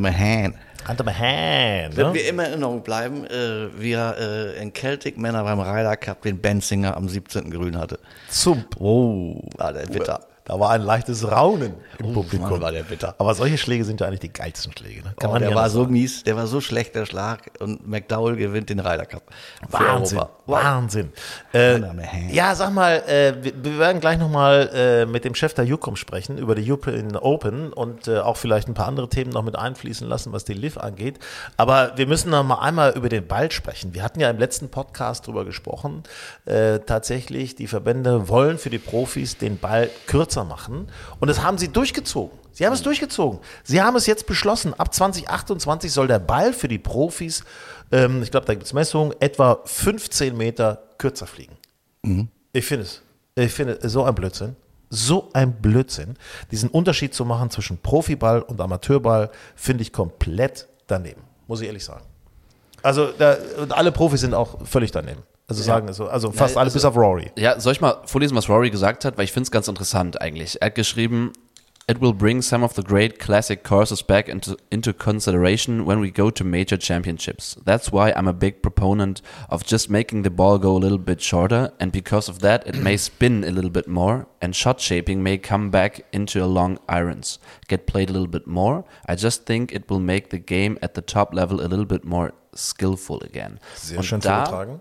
[0.00, 0.54] my hand.
[0.88, 1.94] Hunter Mayhem.
[1.94, 2.12] Wird Ne?
[2.14, 6.22] mir immer in Erinnerung bleiben, äh, wie er äh, in Celtic Männer beim Ryder Cup
[6.22, 7.50] den Benzinger am 17.
[7.50, 7.98] Grün hatte.
[8.30, 10.20] Zum Oh, war der bitter.
[10.48, 12.48] Da war ein leichtes Raunen im Publikum.
[12.48, 13.14] Mann, war der bitter.
[13.18, 15.02] Aber solche Schläge sind ja eigentlich die geilsten Schläge.
[15.02, 15.12] Ne?
[15.22, 15.92] Oh, man der war so sagen.
[15.92, 17.50] mies, der war so schlecht, der Schlag.
[17.60, 19.24] Und McDowell gewinnt den Ryder Cup.
[19.68, 20.22] Wahnsinn.
[20.46, 21.12] Wahnsinn.
[21.52, 21.80] Äh,
[22.32, 25.96] ja, sag mal, äh, wir, wir werden gleich nochmal äh, mit dem Chef der Jucom
[25.96, 29.54] sprechen, über die European Open und äh, auch vielleicht ein paar andere Themen noch mit
[29.54, 31.18] einfließen lassen, was die Liv angeht.
[31.58, 33.92] Aber wir müssen noch mal einmal über den Ball sprechen.
[33.92, 36.04] Wir hatten ja im letzten Podcast drüber gesprochen.
[36.46, 40.88] Äh, tatsächlich, die Verbände wollen für die Profis den Ball kürzer machen.
[41.20, 42.38] Und das haben sie durchgezogen.
[42.52, 43.40] Sie haben es durchgezogen.
[43.62, 44.74] Sie haben es jetzt beschlossen.
[44.74, 47.44] Ab 2028 soll der Ball für die Profis,
[47.92, 51.56] ähm, ich glaube, da gibt es Messungen, etwa 15 Meter kürzer fliegen.
[52.52, 53.02] Ich finde es.
[53.34, 54.56] Ich finde es so ein Blödsinn.
[54.90, 56.16] So ein Blödsinn.
[56.50, 61.22] Diesen Unterschied zu machen zwischen Profiball und Amateurball finde ich komplett daneben.
[61.46, 62.04] Muss ich ehrlich sagen.
[62.82, 65.22] Also, da, und alle Profis sind auch völlig daneben.
[65.48, 66.06] Also sagen es so.
[66.08, 67.30] Also fast alle bis auf Rory.
[67.38, 69.16] Ja, soll ich mal vorlesen, was Rory gesagt hat?
[69.16, 70.60] Weil ich finde es ganz interessant eigentlich.
[70.60, 71.32] Er hat geschrieben,
[71.90, 76.10] It will bring some of the great classic courses back into, into consideration when we
[76.10, 77.56] go to major championships.
[77.64, 81.22] That's why I'm a big proponent of just making the ball go a little bit
[81.22, 85.22] shorter, and because of that, it may spin a little bit more, and shot shaping
[85.22, 88.84] may come back into long irons, get played a little bit more.
[89.08, 92.04] I just think it will make the game at the top level a little bit
[92.04, 93.58] more skillful again.
[93.76, 94.80] Sehr Und schön da- vorgetragen.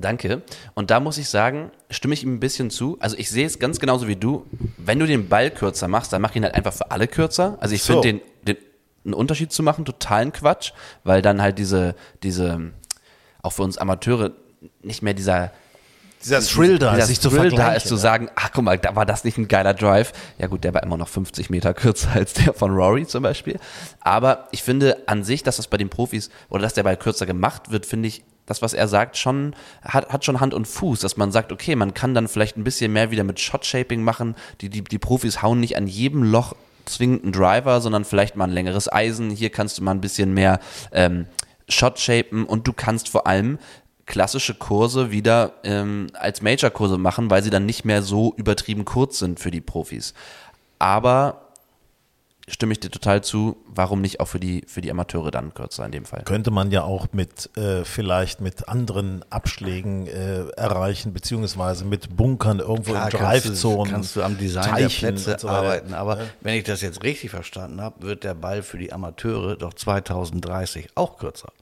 [0.00, 0.42] Danke.
[0.74, 2.96] Und da muss ich sagen, stimme ich ihm ein bisschen zu.
[3.00, 4.46] Also ich sehe es ganz genauso wie du.
[4.76, 7.56] Wenn du den Ball kürzer machst, dann mach ihn halt einfach für alle kürzer.
[7.60, 7.94] Also ich So.
[8.00, 8.56] finde den, den
[9.04, 10.72] einen Unterschied zu machen totalen Quatsch,
[11.04, 12.72] weil dann halt diese, diese,
[13.42, 14.32] auch für uns Amateure
[14.82, 15.52] nicht mehr dieser
[16.24, 17.66] Dieser Thrill da, dieser sich zu Thrill vergleichen.
[17.70, 20.12] da ist, zu sagen, ach guck mal, da war das nicht ein geiler Drive.
[20.38, 23.58] Ja gut, der war immer noch 50 Meter kürzer als der von Rory zum Beispiel.
[24.00, 27.24] Aber ich finde an sich, dass das bei den Profis oder dass der Ball kürzer
[27.24, 31.00] gemacht wird, finde ich das, was er sagt, schon hat, hat schon Hand und Fuß,
[31.00, 34.34] dass man sagt, okay, man kann dann vielleicht ein bisschen mehr wieder mit Shot-Shaping machen.
[34.62, 36.54] Die, die, die Profis hauen nicht an jedem Loch
[36.86, 39.28] zwingend einen Driver, sondern vielleicht mal ein längeres Eisen.
[39.28, 40.60] Hier kannst du mal ein bisschen mehr
[40.92, 41.26] ähm,
[41.68, 43.58] Shot-Shapen und du kannst vor allem
[44.06, 49.18] klassische Kurse wieder ähm, als Major-Kurse machen, weil sie dann nicht mehr so übertrieben kurz
[49.18, 50.14] sind für die Profis.
[50.78, 51.47] Aber
[52.48, 55.84] stimme ich dir total zu, warum nicht auch für die, für die Amateure dann kürzer
[55.84, 56.22] in dem Fall?
[56.24, 62.60] könnte man ja auch mit äh, vielleicht mit anderen Abschlägen äh, erreichen, beziehungsweise mit Bunkern
[62.60, 63.92] irgendwo Klar, in kannst Greifzonen.
[63.92, 65.94] kannst du am Design Teichen der Plätze so arbeiten.
[65.94, 69.74] Aber wenn ich das jetzt richtig verstanden habe, wird der Ball für die Amateure doch
[69.74, 71.52] 2030 auch kürzer.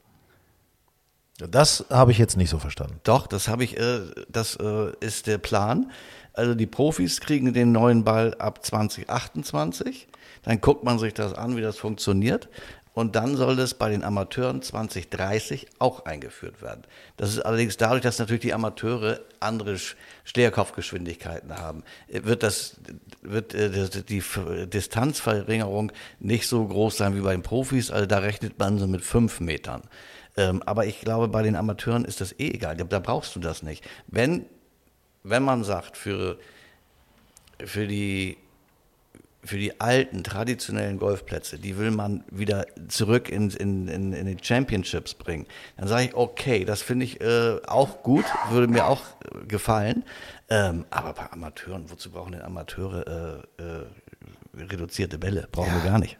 [1.37, 2.99] Das habe ich jetzt nicht so verstanden.
[3.03, 5.91] Doch, das habe ich, äh, das äh, ist der Plan.
[6.33, 10.07] Also die Profis kriegen den neuen Ball ab 2028.
[10.47, 12.47] Dann guckt man sich das an, wie das funktioniert.
[12.93, 16.83] Und dann soll das bei den Amateuren 2030 auch eingeführt werden.
[17.17, 22.77] Das ist allerdings dadurch, dass natürlich die Amateure andere Sch- Steherkopfgeschwindigkeiten haben, wird das,
[23.21, 24.23] wird äh, die,
[24.67, 27.91] Distanzverringerung nicht so groß sein wie bei den Profis.
[27.91, 29.81] Also da rechnet man so mit fünf Metern.
[30.37, 32.77] Ähm, aber ich glaube, bei den Amateuren ist das eh egal.
[32.77, 33.83] Da, da brauchst du das nicht.
[34.07, 34.45] Wenn,
[35.23, 36.39] wenn man sagt, für,
[37.63, 38.37] für die
[39.47, 44.43] für die alten, traditionellen Golfplätze, die will man wieder zurück in, in, in, in die
[44.43, 45.47] Championships bringen.
[45.77, 50.03] Dann sage ich, okay, das finde ich äh, auch gut, würde mir auch äh, gefallen.
[50.49, 55.47] Ähm, aber bei Amateuren, wozu brauchen denn Amateure äh, äh, reduzierte Bälle?
[55.51, 56.17] Brauchen wir gar nicht.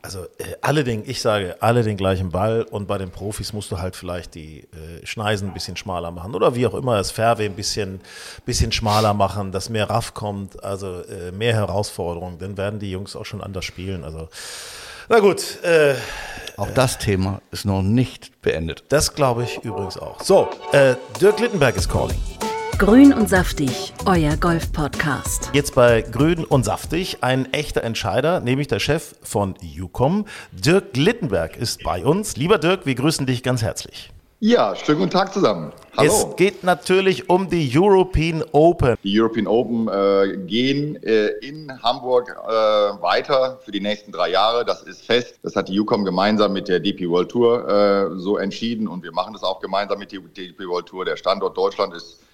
[0.00, 3.70] Also äh, alle den, ich sage, alle den gleichen Ball und bei den Profis musst
[3.72, 7.10] du halt vielleicht die äh, Schneisen ein bisschen schmaler machen oder wie auch immer das
[7.10, 8.00] Fairway ein bisschen,
[8.46, 13.16] bisschen schmaler machen, dass mehr Raff kommt, also äh, mehr Herausforderungen, dann werden die Jungs
[13.16, 14.04] auch schon anders spielen.
[14.04, 14.28] Also
[15.08, 15.94] na gut, äh,
[16.56, 18.84] Auch das Thema ist noch nicht beendet.
[18.90, 20.22] das glaube ich übrigens auch.
[20.22, 22.20] So, äh, Dirk Littenberg ist calling.
[22.78, 25.50] Grün und saftig, euer Golf-Podcast.
[25.52, 30.26] Jetzt bei Grün und Saftig ein echter Entscheider, nämlich der Chef von UCOM.
[30.52, 32.36] Dirk Littenberg ist bei uns.
[32.36, 34.12] Lieber Dirk, wir grüßen dich ganz herzlich.
[34.38, 35.72] Ja, schönen guten Tag zusammen.
[35.96, 36.08] Hallo.
[36.08, 38.94] Es geht natürlich um die European Open.
[39.02, 44.64] Die European Open äh, gehen äh, in Hamburg äh, weiter für die nächsten drei Jahre.
[44.64, 45.40] Das ist fest.
[45.42, 49.10] Das hat die UCOM gemeinsam mit der DP World Tour äh, so entschieden und wir
[49.10, 51.04] machen das auch gemeinsam mit der DP World Tour.
[51.04, 52.27] Der Standort Deutschland ist, ist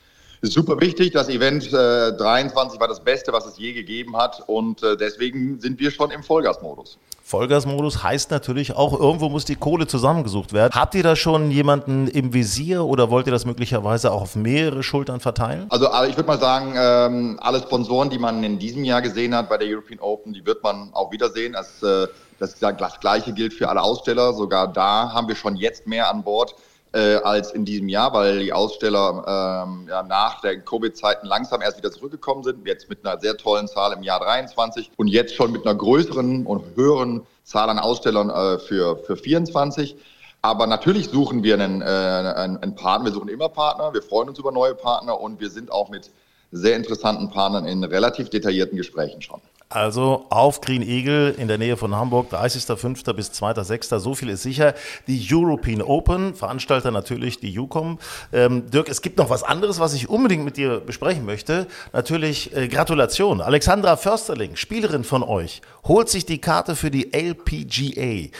[0.52, 1.12] super wichtig.
[1.12, 5.60] Das Event äh, 23 war das Beste, was es je gegeben hat und äh, deswegen
[5.60, 6.98] sind wir schon im Vollgasmodus.
[7.26, 10.74] Vollgasmodus heißt natürlich auch, irgendwo muss die Kohle zusammengesucht werden.
[10.74, 14.82] Habt ihr da schon jemanden im Visier oder wollt ihr das möglicherweise auch auf mehrere
[14.82, 15.66] Schultern verteilen?
[15.70, 19.34] Also äh, ich würde mal sagen, ähm, alle Sponsoren, die man in diesem Jahr gesehen
[19.34, 21.54] hat bei der European Open, die wird man auch wiedersehen.
[21.54, 24.34] Das, äh, das, das Gleiche gilt für alle Aussteller.
[24.34, 26.54] Sogar da haben wir schon jetzt mehr an Bord
[26.94, 31.78] äh, als in diesem Jahr, weil die Aussteller ähm, ja, nach den Covid-Zeiten langsam erst
[31.78, 32.66] wieder zurückgekommen sind.
[32.66, 36.46] Jetzt mit einer sehr tollen Zahl im Jahr 23 und jetzt schon mit einer größeren
[36.46, 39.96] und höheren Zahl an Ausstellern äh, für, für 24.
[40.40, 43.06] Aber natürlich suchen wir einen, äh, einen, einen Partner.
[43.06, 43.92] Wir suchen immer Partner.
[43.92, 46.10] Wir freuen uns über neue Partner und wir sind auch mit
[46.52, 49.40] sehr interessanten Partnern in relativ detaillierten Gesprächen schon.
[49.68, 53.12] Also auf Green Eagle in der Nähe von Hamburg, 30.05.
[53.12, 53.98] bis 2.06.
[53.98, 54.74] So viel ist sicher.
[55.08, 57.98] Die European Open, Veranstalter natürlich die UCOM.
[58.32, 61.66] Ähm, Dirk, es gibt noch was anderes, was ich unbedingt mit dir besprechen möchte.
[61.92, 63.40] Natürlich äh, Gratulation.
[63.40, 68.30] Alexandra Försterling, Spielerin von euch, holt sich die Karte für die LPGA.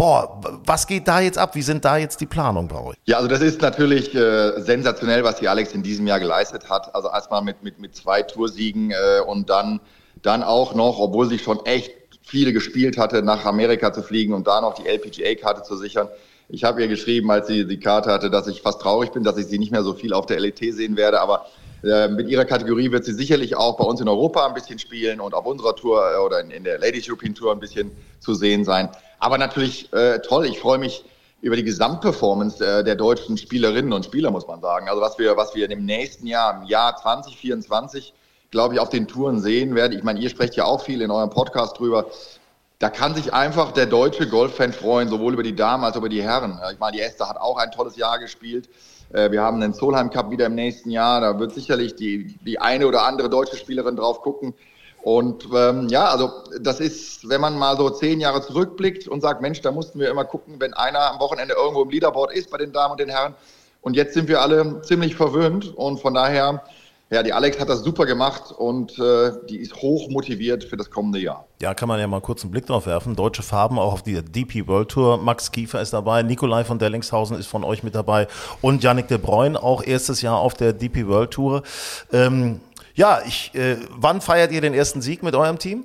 [0.00, 1.54] Boah, was geht da jetzt ab?
[1.54, 2.96] Wie sind da jetzt die Planungen bei euch?
[3.04, 6.94] Ja, also das ist natürlich äh, sensationell, was die Alex in diesem Jahr geleistet hat.
[6.94, 9.78] Also erstmal mit, mit, mit zwei Toursiegen äh, und dann,
[10.22, 14.46] dann auch noch, obwohl sie schon echt viele gespielt hatte, nach Amerika zu fliegen und
[14.46, 16.08] da noch die LPGA-Karte zu sichern.
[16.48, 19.36] Ich habe ihr geschrieben, als sie die Karte hatte, dass ich fast traurig bin, dass
[19.36, 21.20] ich sie nicht mehr so viel auf der LET sehen werde.
[21.20, 21.46] Aber
[21.82, 25.20] äh, mit ihrer Kategorie wird sie sicherlich auch bei uns in Europa ein bisschen spielen
[25.20, 28.34] und auf unserer Tour äh, oder in, in der Ladies European Tour ein bisschen zu
[28.34, 28.88] sehen sein.
[29.18, 30.46] Aber natürlich äh, toll.
[30.46, 31.04] Ich freue mich
[31.40, 34.88] über die Gesamtperformance äh, der deutschen Spielerinnen und Spieler, muss man sagen.
[34.88, 38.12] Also was wir, was wir im nächsten Jahr, im Jahr 2024,
[38.50, 39.96] glaube ich, auf den Touren sehen werden.
[39.96, 42.06] Ich meine, ihr sprecht ja auch viel in eurem Podcast drüber.
[42.78, 46.08] Da kann sich einfach der deutsche Golffan freuen, sowohl über die Damen als auch über
[46.08, 46.58] die Herren.
[46.72, 48.68] Ich meine, die Esther hat auch ein tolles Jahr gespielt.
[49.12, 51.20] Äh, wir haben den Solheim Cup wieder im nächsten Jahr.
[51.20, 54.54] Da wird sicherlich die, die eine oder andere deutsche Spielerin drauf gucken.
[55.02, 59.40] Und ähm, ja, also das ist, wenn man mal so zehn Jahre zurückblickt und sagt,
[59.40, 62.58] Mensch, da mussten wir immer gucken, wenn einer am Wochenende irgendwo im Leaderboard ist bei
[62.58, 63.34] den Damen und den Herren.
[63.82, 66.62] Und jetzt sind wir alle ziemlich verwöhnt und von daher
[67.12, 70.90] ja, die Alex hat das super gemacht und äh, die ist hoch motiviert für das
[70.90, 71.48] kommende Jahr.
[71.60, 73.16] Ja, kann man ja mal kurz einen Blick drauf werfen.
[73.16, 75.18] Deutsche Farben auch auf die DP World Tour.
[75.18, 78.28] Max Kiefer ist dabei, Nikolai von Dellingshausen ist von euch mit dabei
[78.60, 81.64] und Yannick de Bruyne auch erstes Jahr auf der DP World Tour.
[82.12, 82.60] Ähm,
[82.94, 85.84] ja, ich, äh, wann feiert ihr den ersten Sieg mit eurem Team?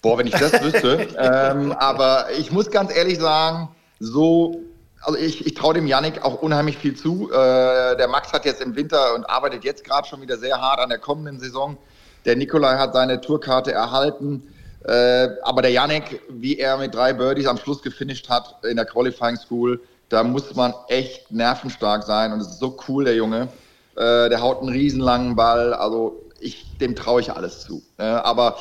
[0.00, 1.06] Boah, wenn ich das wüsste.
[1.18, 3.68] ähm, aber ich muss ganz ehrlich sagen,
[4.00, 4.58] so
[5.02, 7.30] also ich, ich traue dem Yannick auch unheimlich viel zu.
[7.30, 10.78] Äh, der Max hat jetzt im Winter und arbeitet jetzt gerade schon wieder sehr hart
[10.78, 11.76] an der kommenden Saison.
[12.24, 14.48] Der Nikolai hat seine Tourkarte erhalten.
[14.84, 18.84] Äh, aber der Yannick, wie er mit drei Birdies am Schluss gefinisht hat in der
[18.84, 22.32] Qualifying School, da muss man echt nervenstark sein.
[22.32, 23.48] Und es ist so cool, der Junge.
[23.96, 25.74] Äh, der haut einen riesenlangen Ball.
[25.74, 27.82] Also ich, dem traue ich alles zu.
[27.98, 28.56] Äh, aber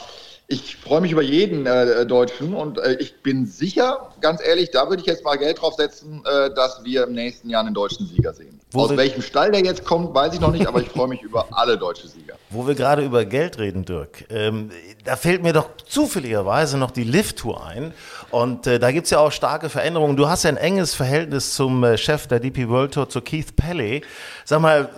[0.52, 4.90] ich freue mich über jeden äh, Deutschen und äh, ich bin sicher, ganz ehrlich, da
[4.90, 8.06] würde ich jetzt mal Geld drauf setzen, äh, dass wir im nächsten Jahr einen deutschen
[8.06, 8.61] Sieger sehen.
[8.74, 11.22] Wo Aus welchem Stall der jetzt kommt, weiß ich noch nicht, aber ich freue mich
[11.24, 12.36] über alle deutsche Sieger.
[12.50, 14.72] Wo wir gerade über Geld reden, Dirk, ähm,
[15.04, 17.94] da fällt mir doch zufälligerweise noch die Lift-Tour ein.
[18.30, 20.16] Und äh, da gibt es ja auch starke Veränderungen.
[20.16, 23.56] Du hast ja ein enges Verhältnis zum äh, Chef der DP World Tour, zu Keith
[23.58, 24.04] Pelley.
[24.46, 24.90] Sag mal,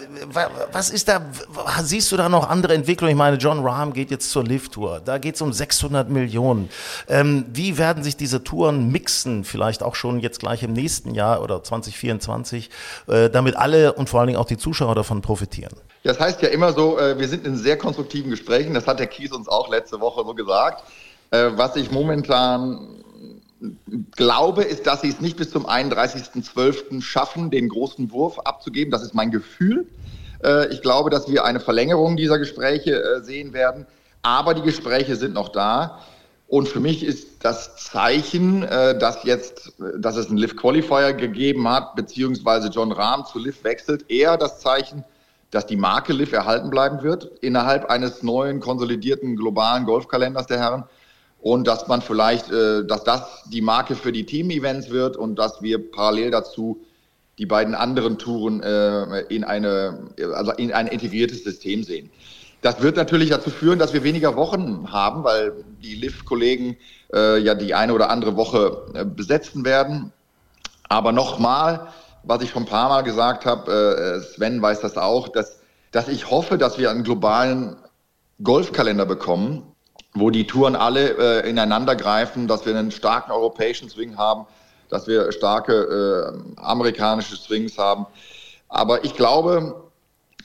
[0.72, 1.22] was ist da,
[1.82, 3.12] siehst du da noch andere Entwicklungen?
[3.12, 5.02] Ich meine, John Rahm geht jetzt zur Lift-Tour.
[5.04, 6.70] Da geht es um 600 Millionen.
[7.08, 11.42] Ähm, wie werden sich diese Touren mixen, vielleicht auch schon jetzt gleich im nächsten Jahr
[11.42, 12.70] oder 2024,
[13.08, 15.74] äh, damit alle und vor allen Dingen auch die Zuschauer davon profitieren?
[16.04, 18.74] Das heißt ja immer so, äh, wir sind in sehr konstruktiven Gesprächen.
[18.74, 20.84] Das hat der Kies uns auch letzte Woche so gesagt.
[21.32, 23.04] Äh, was ich momentan
[24.12, 27.02] glaube, ist, dass sie es nicht bis zum 31.12.
[27.02, 28.92] schaffen, den großen Wurf abzugeben.
[28.92, 29.88] Das ist mein Gefühl.
[30.44, 33.86] Äh, ich glaube, dass wir eine Verlängerung dieser Gespräche sehen werden.
[34.24, 36.00] Aber die Gespräche sind noch da.
[36.54, 41.96] Und für mich ist das Zeichen, dass jetzt, dass es einen Lift Qualifier gegeben hat,
[41.96, 45.04] beziehungsweise John Rahm zu Lift wechselt, eher das Zeichen,
[45.50, 50.84] dass die Marke Liv erhalten bleiben wird innerhalb eines neuen konsolidierten globalen Golfkalenders der Herren
[51.42, 55.64] und dass man vielleicht, äh, dass das die Marke für die Team-Events wird und dass
[55.64, 56.86] wir parallel dazu
[57.40, 62.12] die beiden anderen Touren äh, in eine, also in ein integriertes System sehen.
[62.64, 66.78] Das wird natürlich dazu führen, dass wir weniger Wochen haben, weil die Liv-Kollegen
[67.14, 70.14] äh, ja die eine oder andere Woche äh, besetzen werden.
[70.88, 71.90] Aber nochmal,
[72.24, 75.60] was ich schon ein paar Mal gesagt habe, äh, Sven weiß das auch, dass,
[75.92, 77.76] dass ich hoffe, dass wir einen globalen
[78.42, 79.64] Golfkalender bekommen,
[80.14, 84.46] wo die Touren alle äh, ineinander greifen, dass wir einen starken europäischen Swing haben,
[84.88, 88.06] dass wir starke äh, amerikanische Swings haben.
[88.70, 89.83] Aber ich glaube,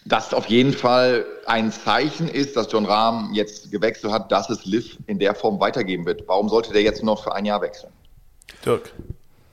[0.08, 4.64] dass auf jeden Fall ein Zeichen ist, dass John Rahm jetzt gewechselt hat, dass es
[4.64, 6.26] Liv in der Form weitergeben wird.
[6.26, 7.92] Warum sollte der jetzt noch für ein Jahr wechseln?
[8.64, 8.92] Dirk.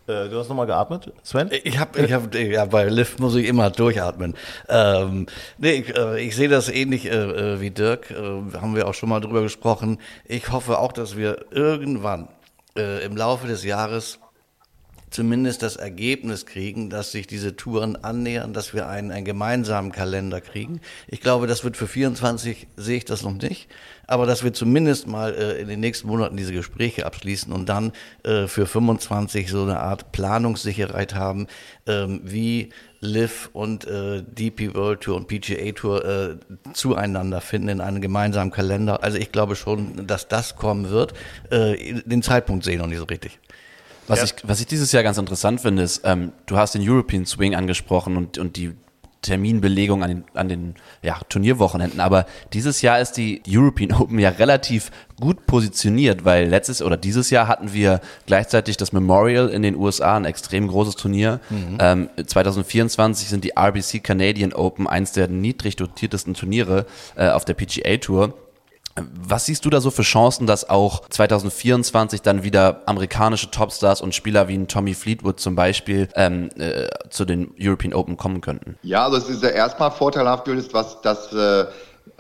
[0.08, 1.50] Äh, du hast nochmal geatmet, Sven?
[1.64, 4.36] Ich habe, ich hab, ja, bei Lift muss ich immer durchatmen.
[4.70, 5.26] Ähm,
[5.58, 8.94] nee, ich, äh, ich sehe das ähnlich äh, äh wie Dirk, äh, haben wir auch
[8.94, 10.00] schon mal drüber gesprochen.
[10.26, 12.28] Ich hoffe auch, dass wir irgendwann
[12.78, 14.20] äh, im Laufe des Jahres
[15.16, 20.42] zumindest das Ergebnis kriegen, dass sich diese Touren annähern, dass wir einen, einen gemeinsamen Kalender
[20.42, 20.82] kriegen.
[21.08, 23.70] Ich glaube, das wird für 24, sehe ich das noch nicht,
[24.08, 27.94] aber dass wir zumindest mal äh, in den nächsten Monaten diese Gespräche abschließen und dann
[28.24, 31.48] äh, für 25 so eine Art Planungssicherheit haben,
[31.88, 36.36] ähm, wie Liv und äh, DP World Tour und PGA Tour äh,
[36.74, 39.02] zueinander finden in einem gemeinsamen Kalender.
[39.04, 41.14] Also ich glaube schon, dass das kommen wird.
[41.52, 43.40] Äh, den Zeitpunkt sehe ich noch nicht so richtig.
[44.08, 44.26] Was, ja.
[44.26, 47.56] ich, was ich dieses Jahr ganz interessant finde, ist, ähm, du hast den European Swing
[47.56, 48.74] angesprochen und, und die
[49.26, 52.00] Terminbelegung an den, an den ja, Turnierwochenenden.
[52.00, 57.32] Aber dieses Jahr ist die European Open ja relativ gut positioniert, weil letztes oder dieses
[57.32, 61.40] Jahr hatten wir gleichzeitig das Memorial in den USA, ein extrem großes Turnier.
[61.50, 61.78] Mhm.
[61.80, 67.56] Ähm, 2024 sind die RBC Canadian Open eins der niedrig dotiertesten Turniere äh, auf der
[67.56, 68.34] PGA Tour.
[68.98, 74.16] Was siehst du da so für Chancen, dass auch 2024 dann wieder amerikanische Topstars und
[74.16, 78.78] Spieler wie ein Tommy Fleetwood zum Beispiel ähm, äh, zu den European Open kommen könnten?
[78.84, 81.66] Ja, also es ist ja erstmal vorteilhaft, ist, was dass äh,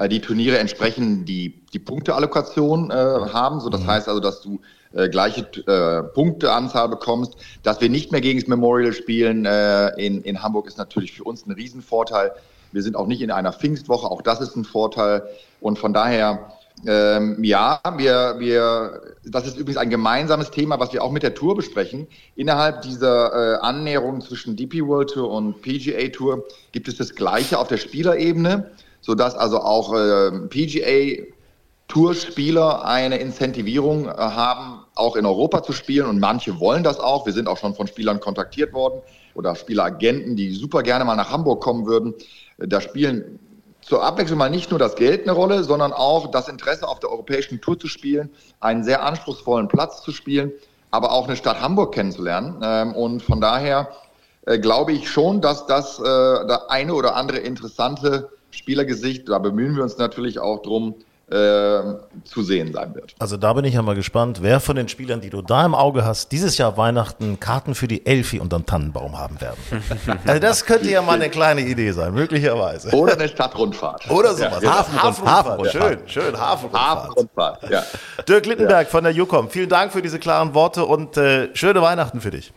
[0.09, 3.61] die Turniere entsprechend die, die Punkteallokation äh, haben.
[3.61, 3.87] So, das mhm.
[3.87, 4.59] heißt also, dass du
[4.93, 7.35] äh, gleiche äh, Punkteanzahl bekommst.
[7.63, 11.23] Dass wir nicht mehr gegen das Memorial spielen äh, in, in Hamburg ist natürlich für
[11.23, 12.33] uns ein Riesenvorteil.
[12.73, 15.23] Wir sind auch nicht in einer Pfingstwoche, auch das ist ein Vorteil.
[15.61, 16.49] Und von daher
[16.85, 21.33] Ähm, ja, wir, wir, das ist übrigens ein gemeinsames Thema, was wir auch mit der
[21.33, 22.07] Tour besprechen.
[22.35, 27.57] Innerhalb dieser äh, Annäherung zwischen DP World Tour und PGA Tour gibt es das Gleiche
[27.57, 28.71] auf der Spielerebene,
[29.01, 31.23] sodass also auch äh, PGA
[31.87, 37.25] Tourspieler eine Incentivierung äh, haben, auch in Europa zu spielen und manche wollen das auch.
[37.25, 39.01] Wir sind auch schon von Spielern kontaktiert worden
[39.33, 42.13] oder Spieleragenten, die super gerne mal nach Hamburg kommen würden.
[42.57, 43.39] Äh, da spielen
[43.85, 47.11] zur Abwechslung mal nicht nur das Geld eine Rolle, sondern auch das Interesse auf der
[47.11, 50.51] europäischen Tour zu spielen, einen sehr anspruchsvollen Platz zu spielen,
[50.89, 52.59] aber auch eine Stadt Hamburg kennenzulernen.
[52.63, 53.89] Ähm, und von daher
[54.47, 59.75] äh, glaube ich schon, dass das äh, der eine oder andere interessante Spielergesicht, da bemühen
[59.75, 60.95] wir uns natürlich auch drum,
[61.27, 63.15] zu sehen sein wird.
[63.17, 65.73] Also da bin ich ja mal gespannt, wer von den Spielern, die du da im
[65.73, 69.57] Auge hast, dieses Jahr Weihnachten Karten für die Elfi unterm Tannenbaum haben werden.
[70.25, 72.91] also das könnte ja mal eine kleine Idee sein, möglicherweise.
[72.91, 74.09] Oder eine Stadtrundfahrt.
[74.11, 74.61] Oder sowas.
[74.61, 75.27] Ja, Hafenrundfahrt.
[75.27, 75.71] Hafenrundfahrt.
[75.71, 76.99] Schön, schön, Hafenrundfahrt.
[76.99, 77.83] Hafenrundfahrt, ja.
[78.27, 78.91] Dirk Littenberg ja.
[78.91, 82.53] von der Jucom, vielen Dank für diese klaren Worte und äh, schöne Weihnachten für dich.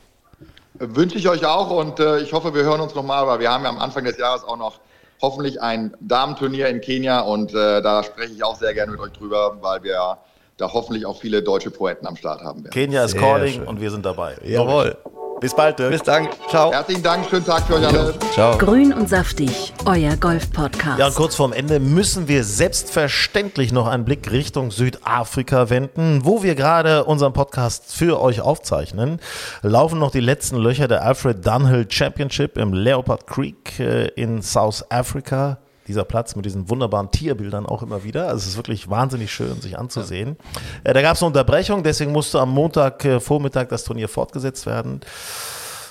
[0.75, 3.65] Wünsche ich euch auch und äh, ich hoffe, wir hören uns nochmal, weil wir haben
[3.65, 4.79] ja am Anfang des Jahres auch noch
[5.21, 9.13] hoffentlich ein Damenturnier in Kenia und äh, da spreche ich auch sehr gerne mit euch
[9.13, 10.19] drüber, weil wir
[10.57, 12.73] da hoffentlich auch viele deutsche Poeten am Start haben werden.
[12.73, 13.67] Kenia ist calling schön.
[13.67, 14.37] und wir sind dabei.
[14.45, 14.97] Jawohl.
[15.41, 15.93] Bis bald, Dirk.
[15.93, 16.29] Bis dann.
[16.49, 16.73] Ciao.
[16.73, 17.27] Herzlichen Dank.
[17.31, 18.15] Schönen Tag für euch alle.
[18.33, 18.59] Ciao.
[18.59, 20.99] Grün und saftig, euer Golf-Podcast.
[20.99, 26.43] Ja, und kurz vorm Ende müssen wir selbstverständlich noch einen Blick Richtung Südafrika wenden, wo
[26.43, 29.21] wir gerade unseren Podcast für euch aufzeichnen.
[29.63, 34.85] Laufen noch die letzten Löcher der Alfred Dunhill Championship im Leopard Creek äh, in South
[34.91, 35.59] Africa
[35.89, 38.29] dieser Platz mit diesen wunderbaren Tierbildern auch immer wieder.
[38.29, 40.37] Also es ist wirklich wahnsinnig schön, sich anzusehen.
[40.85, 40.91] Ja.
[40.91, 45.01] Äh, da gab es eine Unterbrechung, deswegen musste am Montagvormittag äh, das Turnier fortgesetzt werden.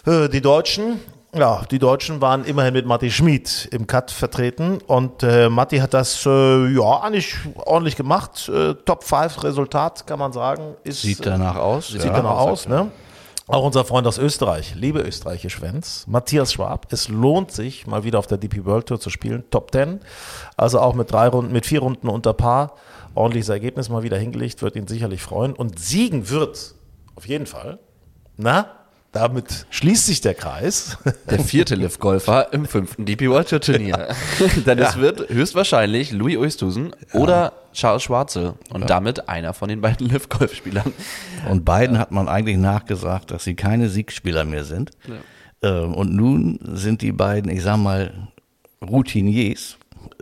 [0.06, 1.00] Äh, die Deutschen
[1.36, 5.94] ja, die Deutschen waren immerhin mit Matti Schmid im Cut vertreten und äh, Matti hat
[5.94, 8.50] das äh, ja eigentlich ordentlich gemacht.
[8.50, 10.76] Äh, Top 5 Resultat kann man sagen.
[10.84, 11.90] Ist, sieht danach aus.
[11.90, 12.90] Sieht ja, danach aus, ne?
[13.50, 16.92] Auch unser Freund aus Österreich, liebe österreichische Fans, Matthias Schwab.
[16.92, 19.46] Es lohnt sich, mal wieder auf der DP World Tour zu spielen.
[19.52, 20.02] Top 10.
[20.58, 22.76] Also auch mit drei Runden, mit vier Runden unter Paar.
[23.16, 25.54] Ordentliches Ergebnis mal wieder hingelegt, wird ihn sicherlich freuen.
[25.54, 26.76] Und siegen wird,
[27.16, 27.80] auf jeden Fall.
[28.36, 28.68] Na?
[29.14, 30.98] Damit schließt sich der Kreis.
[31.32, 34.10] Der vierte Liv-Golfer im fünften DP World Tour Turnier.
[34.66, 34.90] Denn ja.
[34.90, 37.20] es wird höchstwahrscheinlich Louis Oosthuizen ja.
[37.20, 38.88] oder Charles Schwarze und ja.
[38.88, 40.94] damit einer von den beiden Liv-Golf-Spielern.
[41.48, 44.92] Und beiden hat man eigentlich nachgesagt, dass sie keine Siegspieler mehr sind.
[45.62, 48.30] Ähm, und nun sind die beiden, ich sag mal,
[48.82, 49.78] Routiniers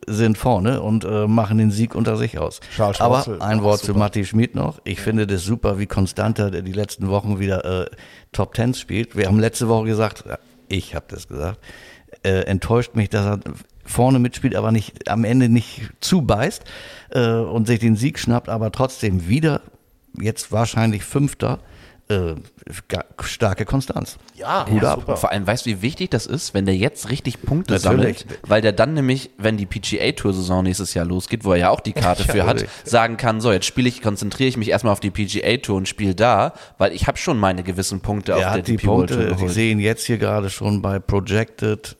[0.05, 2.59] sind vorne und äh, machen den Sieg unter sich aus.
[2.75, 4.79] Charles Aber ein Wort zu Matti Schmid noch.
[4.83, 7.89] Ich finde das super, wie konstanter der die letzten Wochen wieder äh,
[8.33, 9.15] Top Tens spielt.
[9.15, 10.25] Wir haben letzte Woche gesagt,
[10.67, 11.59] ich habe das gesagt,
[12.23, 13.39] äh, enttäuscht mich, dass er
[13.85, 16.63] vorne mitspielt, aber nicht am Ende nicht zubeißt
[17.11, 19.61] äh, und sich den Sieg schnappt, aber trotzdem wieder
[20.19, 21.59] jetzt wahrscheinlich Fünfter
[22.07, 22.35] äh,
[23.23, 24.17] starke Konstanz.
[24.35, 24.99] Ja, Hut ja, ab.
[25.01, 25.17] Super.
[25.17, 28.19] Vor allem, weißt du, wie wichtig das ist, wenn der jetzt richtig Punkte Natürlich.
[28.19, 31.79] sammelt, weil der dann nämlich, wenn die PGA-Tour-Saison nächstes Jahr losgeht, wo er ja auch
[31.79, 32.69] die Karte ja, für hat, richtig.
[32.83, 36.13] sagen kann, so, jetzt spiele ich, konzentriere ich mich erstmal auf die PGA-Tour und spiele
[36.13, 39.51] da, weil ich habe schon meine gewissen Punkte er auf der die DP Punkte, Ich
[39.51, 41.97] sehe ihn jetzt hier gerade schon bei Projected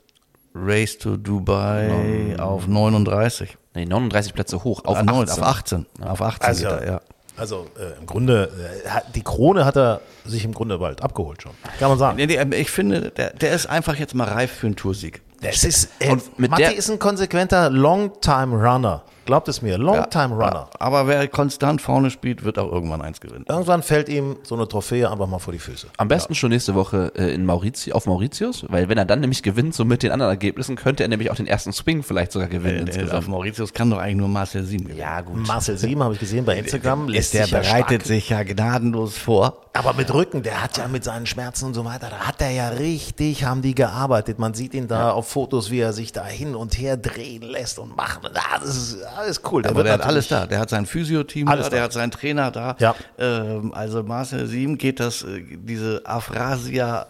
[0.55, 2.43] Race to Dubai no.
[2.43, 3.57] auf 39.
[3.75, 5.09] Nee, 39 Plätze hoch, auf 18.
[5.09, 7.01] Auf 18, auf 18 also, er, ja.
[7.37, 8.49] Also äh, im Grunde,
[8.85, 11.51] äh, die Krone hat er sich im Grunde bald abgeholt schon.
[11.79, 12.15] Kann man sagen.
[12.15, 15.21] Nee, ich finde, der, der ist einfach jetzt mal reif für einen Toursieg.
[15.41, 19.03] Das ist, äh, Und mit Matti ist ein konsequenter Long-Time-Runner.
[19.25, 20.69] Glaubt es mir, Long-Time Runner.
[20.79, 23.45] Aber wer konstant vorne spielt, wird auch irgendwann eins gewinnen.
[23.47, 25.87] Irgendwann fällt ihm so eine Trophäe einfach mal vor die Füße.
[25.97, 26.37] Am besten ja.
[26.37, 29.83] schon nächste Woche äh, in Mauriti, auf Mauritius, weil wenn er dann nämlich gewinnt, so
[29.85, 32.87] mit den anderen Ergebnissen, könnte er nämlich auch den ersten Swing vielleicht sogar gewinnen.
[32.87, 34.99] Äh, auf Mauritius kann doch eigentlich nur Marcel Sieben gewinnen.
[34.99, 35.47] Ja, gut.
[35.47, 37.07] Marcel Sieben habe ich gesehen bei Instagram.
[37.07, 39.61] Lässt der, der bereitet ja sich ja gnadenlos vor.
[39.73, 42.51] Aber mit Rücken, der hat ja mit seinen Schmerzen und so weiter, da hat er
[42.51, 44.39] ja richtig, haben die gearbeitet.
[44.39, 47.79] Man sieht ihn da auf Fotos, wie er sich da hin und her drehen lässt
[47.79, 48.29] und machen.
[48.33, 49.61] Das ist alles cool.
[49.61, 50.45] Der, der hat alles da.
[50.45, 52.75] Der hat sein Physioteam da, der hat seinen Trainer da.
[52.79, 52.95] Ja.
[53.17, 57.07] Ähm, also Marcel Sieben geht das, äh, diese Aphrasia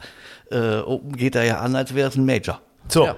[0.51, 0.81] äh,
[1.15, 2.61] geht da ja an, als wäre es ein Major.
[2.87, 3.15] So, ja.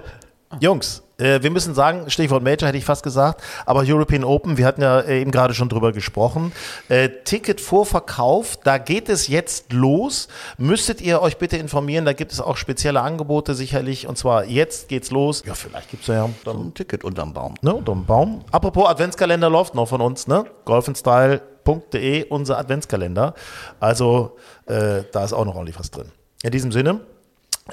[0.60, 4.66] Jungs, äh, wir müssen sagen, Stichwort Major hätte ich fast gesagt, aber European Open, wir
[4.66, 6.52] hatten ja äh, eben gerade schon drüber gesprochen.
[6.88, 10.28] Äh, Ticketvorverkauf, da geht es jetzt los.
[10.58, 14.88] Müsstet ihr euch bitte informieren, da gibt es auch spezielle Angebote sicherlich und zwar jetzt
[14.88, 15.42] geht's los.
[15.44, 17.54] Ja, vielleicht gibt es ja dann ein Ticket unterm Baum.
[17.62, 18.44] Ne, unterm Baum.
[18.52, 20.44] Apropos Adventskalender läuft noch von uns, ne?
[20.66, 23.34] golfenstyle.de, unser Adventskalender.
[23.80, 26.12] Also äh, da ist auch noch ordentlich was drin.
[26.44, 27.00] In diesem Sinne,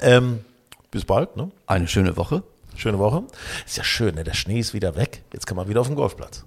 [0.00, 0.44] ähm,
[0.90, 1.36] bis bald.
[1.36, 1.52] Ne?
[1.68, 2.42] Eine schöne Woche.
[2.76, 3.24] Schöne Woche.
[3.64, 4.24] Ist ja schön, ne?
[4.24, 5.22] der Schnee ist wieder weg.
[5.32, 6.44] Jetzt kann man wieder auf den Golfplatz.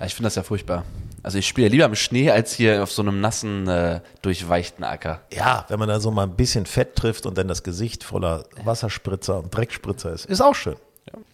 [0.00, 0.84] Ja, ich finde das ja furchtbar.
[1.22, 5.22] Also ich spiele lieber im Schnee als hier auf so einem nassen, äh, durchweichten Acker.
[5.32, 8.44] Ja, wenn man da so mal ein bisschen Fett trifft und dann das Gesicht voller
[8.64, 10.76] Wasserspritzer und Dreckspritzer ist, ist auch schön.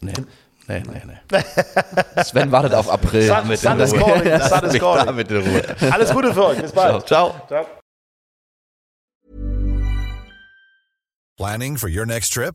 [0.01, 0.13] Nee,
[0.69, 1.03] nee, nee.
[1.31, 2.23] nee.
[2.25, 3.23] Sven wartet auf April.
[3.27, 4.41] Sun, Sun is calling.
[4.41, 5.07] Sun is calling.
[5.07, 5.63] Damit in Ruhe.
[5.91, 6.63] Alles Gute für euch.
[6.63, 7.07] Bis bald.
[7.07, 7.35] Ciao.
[7.49, 7.67] Ciao.
[11.37, 12.55] Planning for your next trip?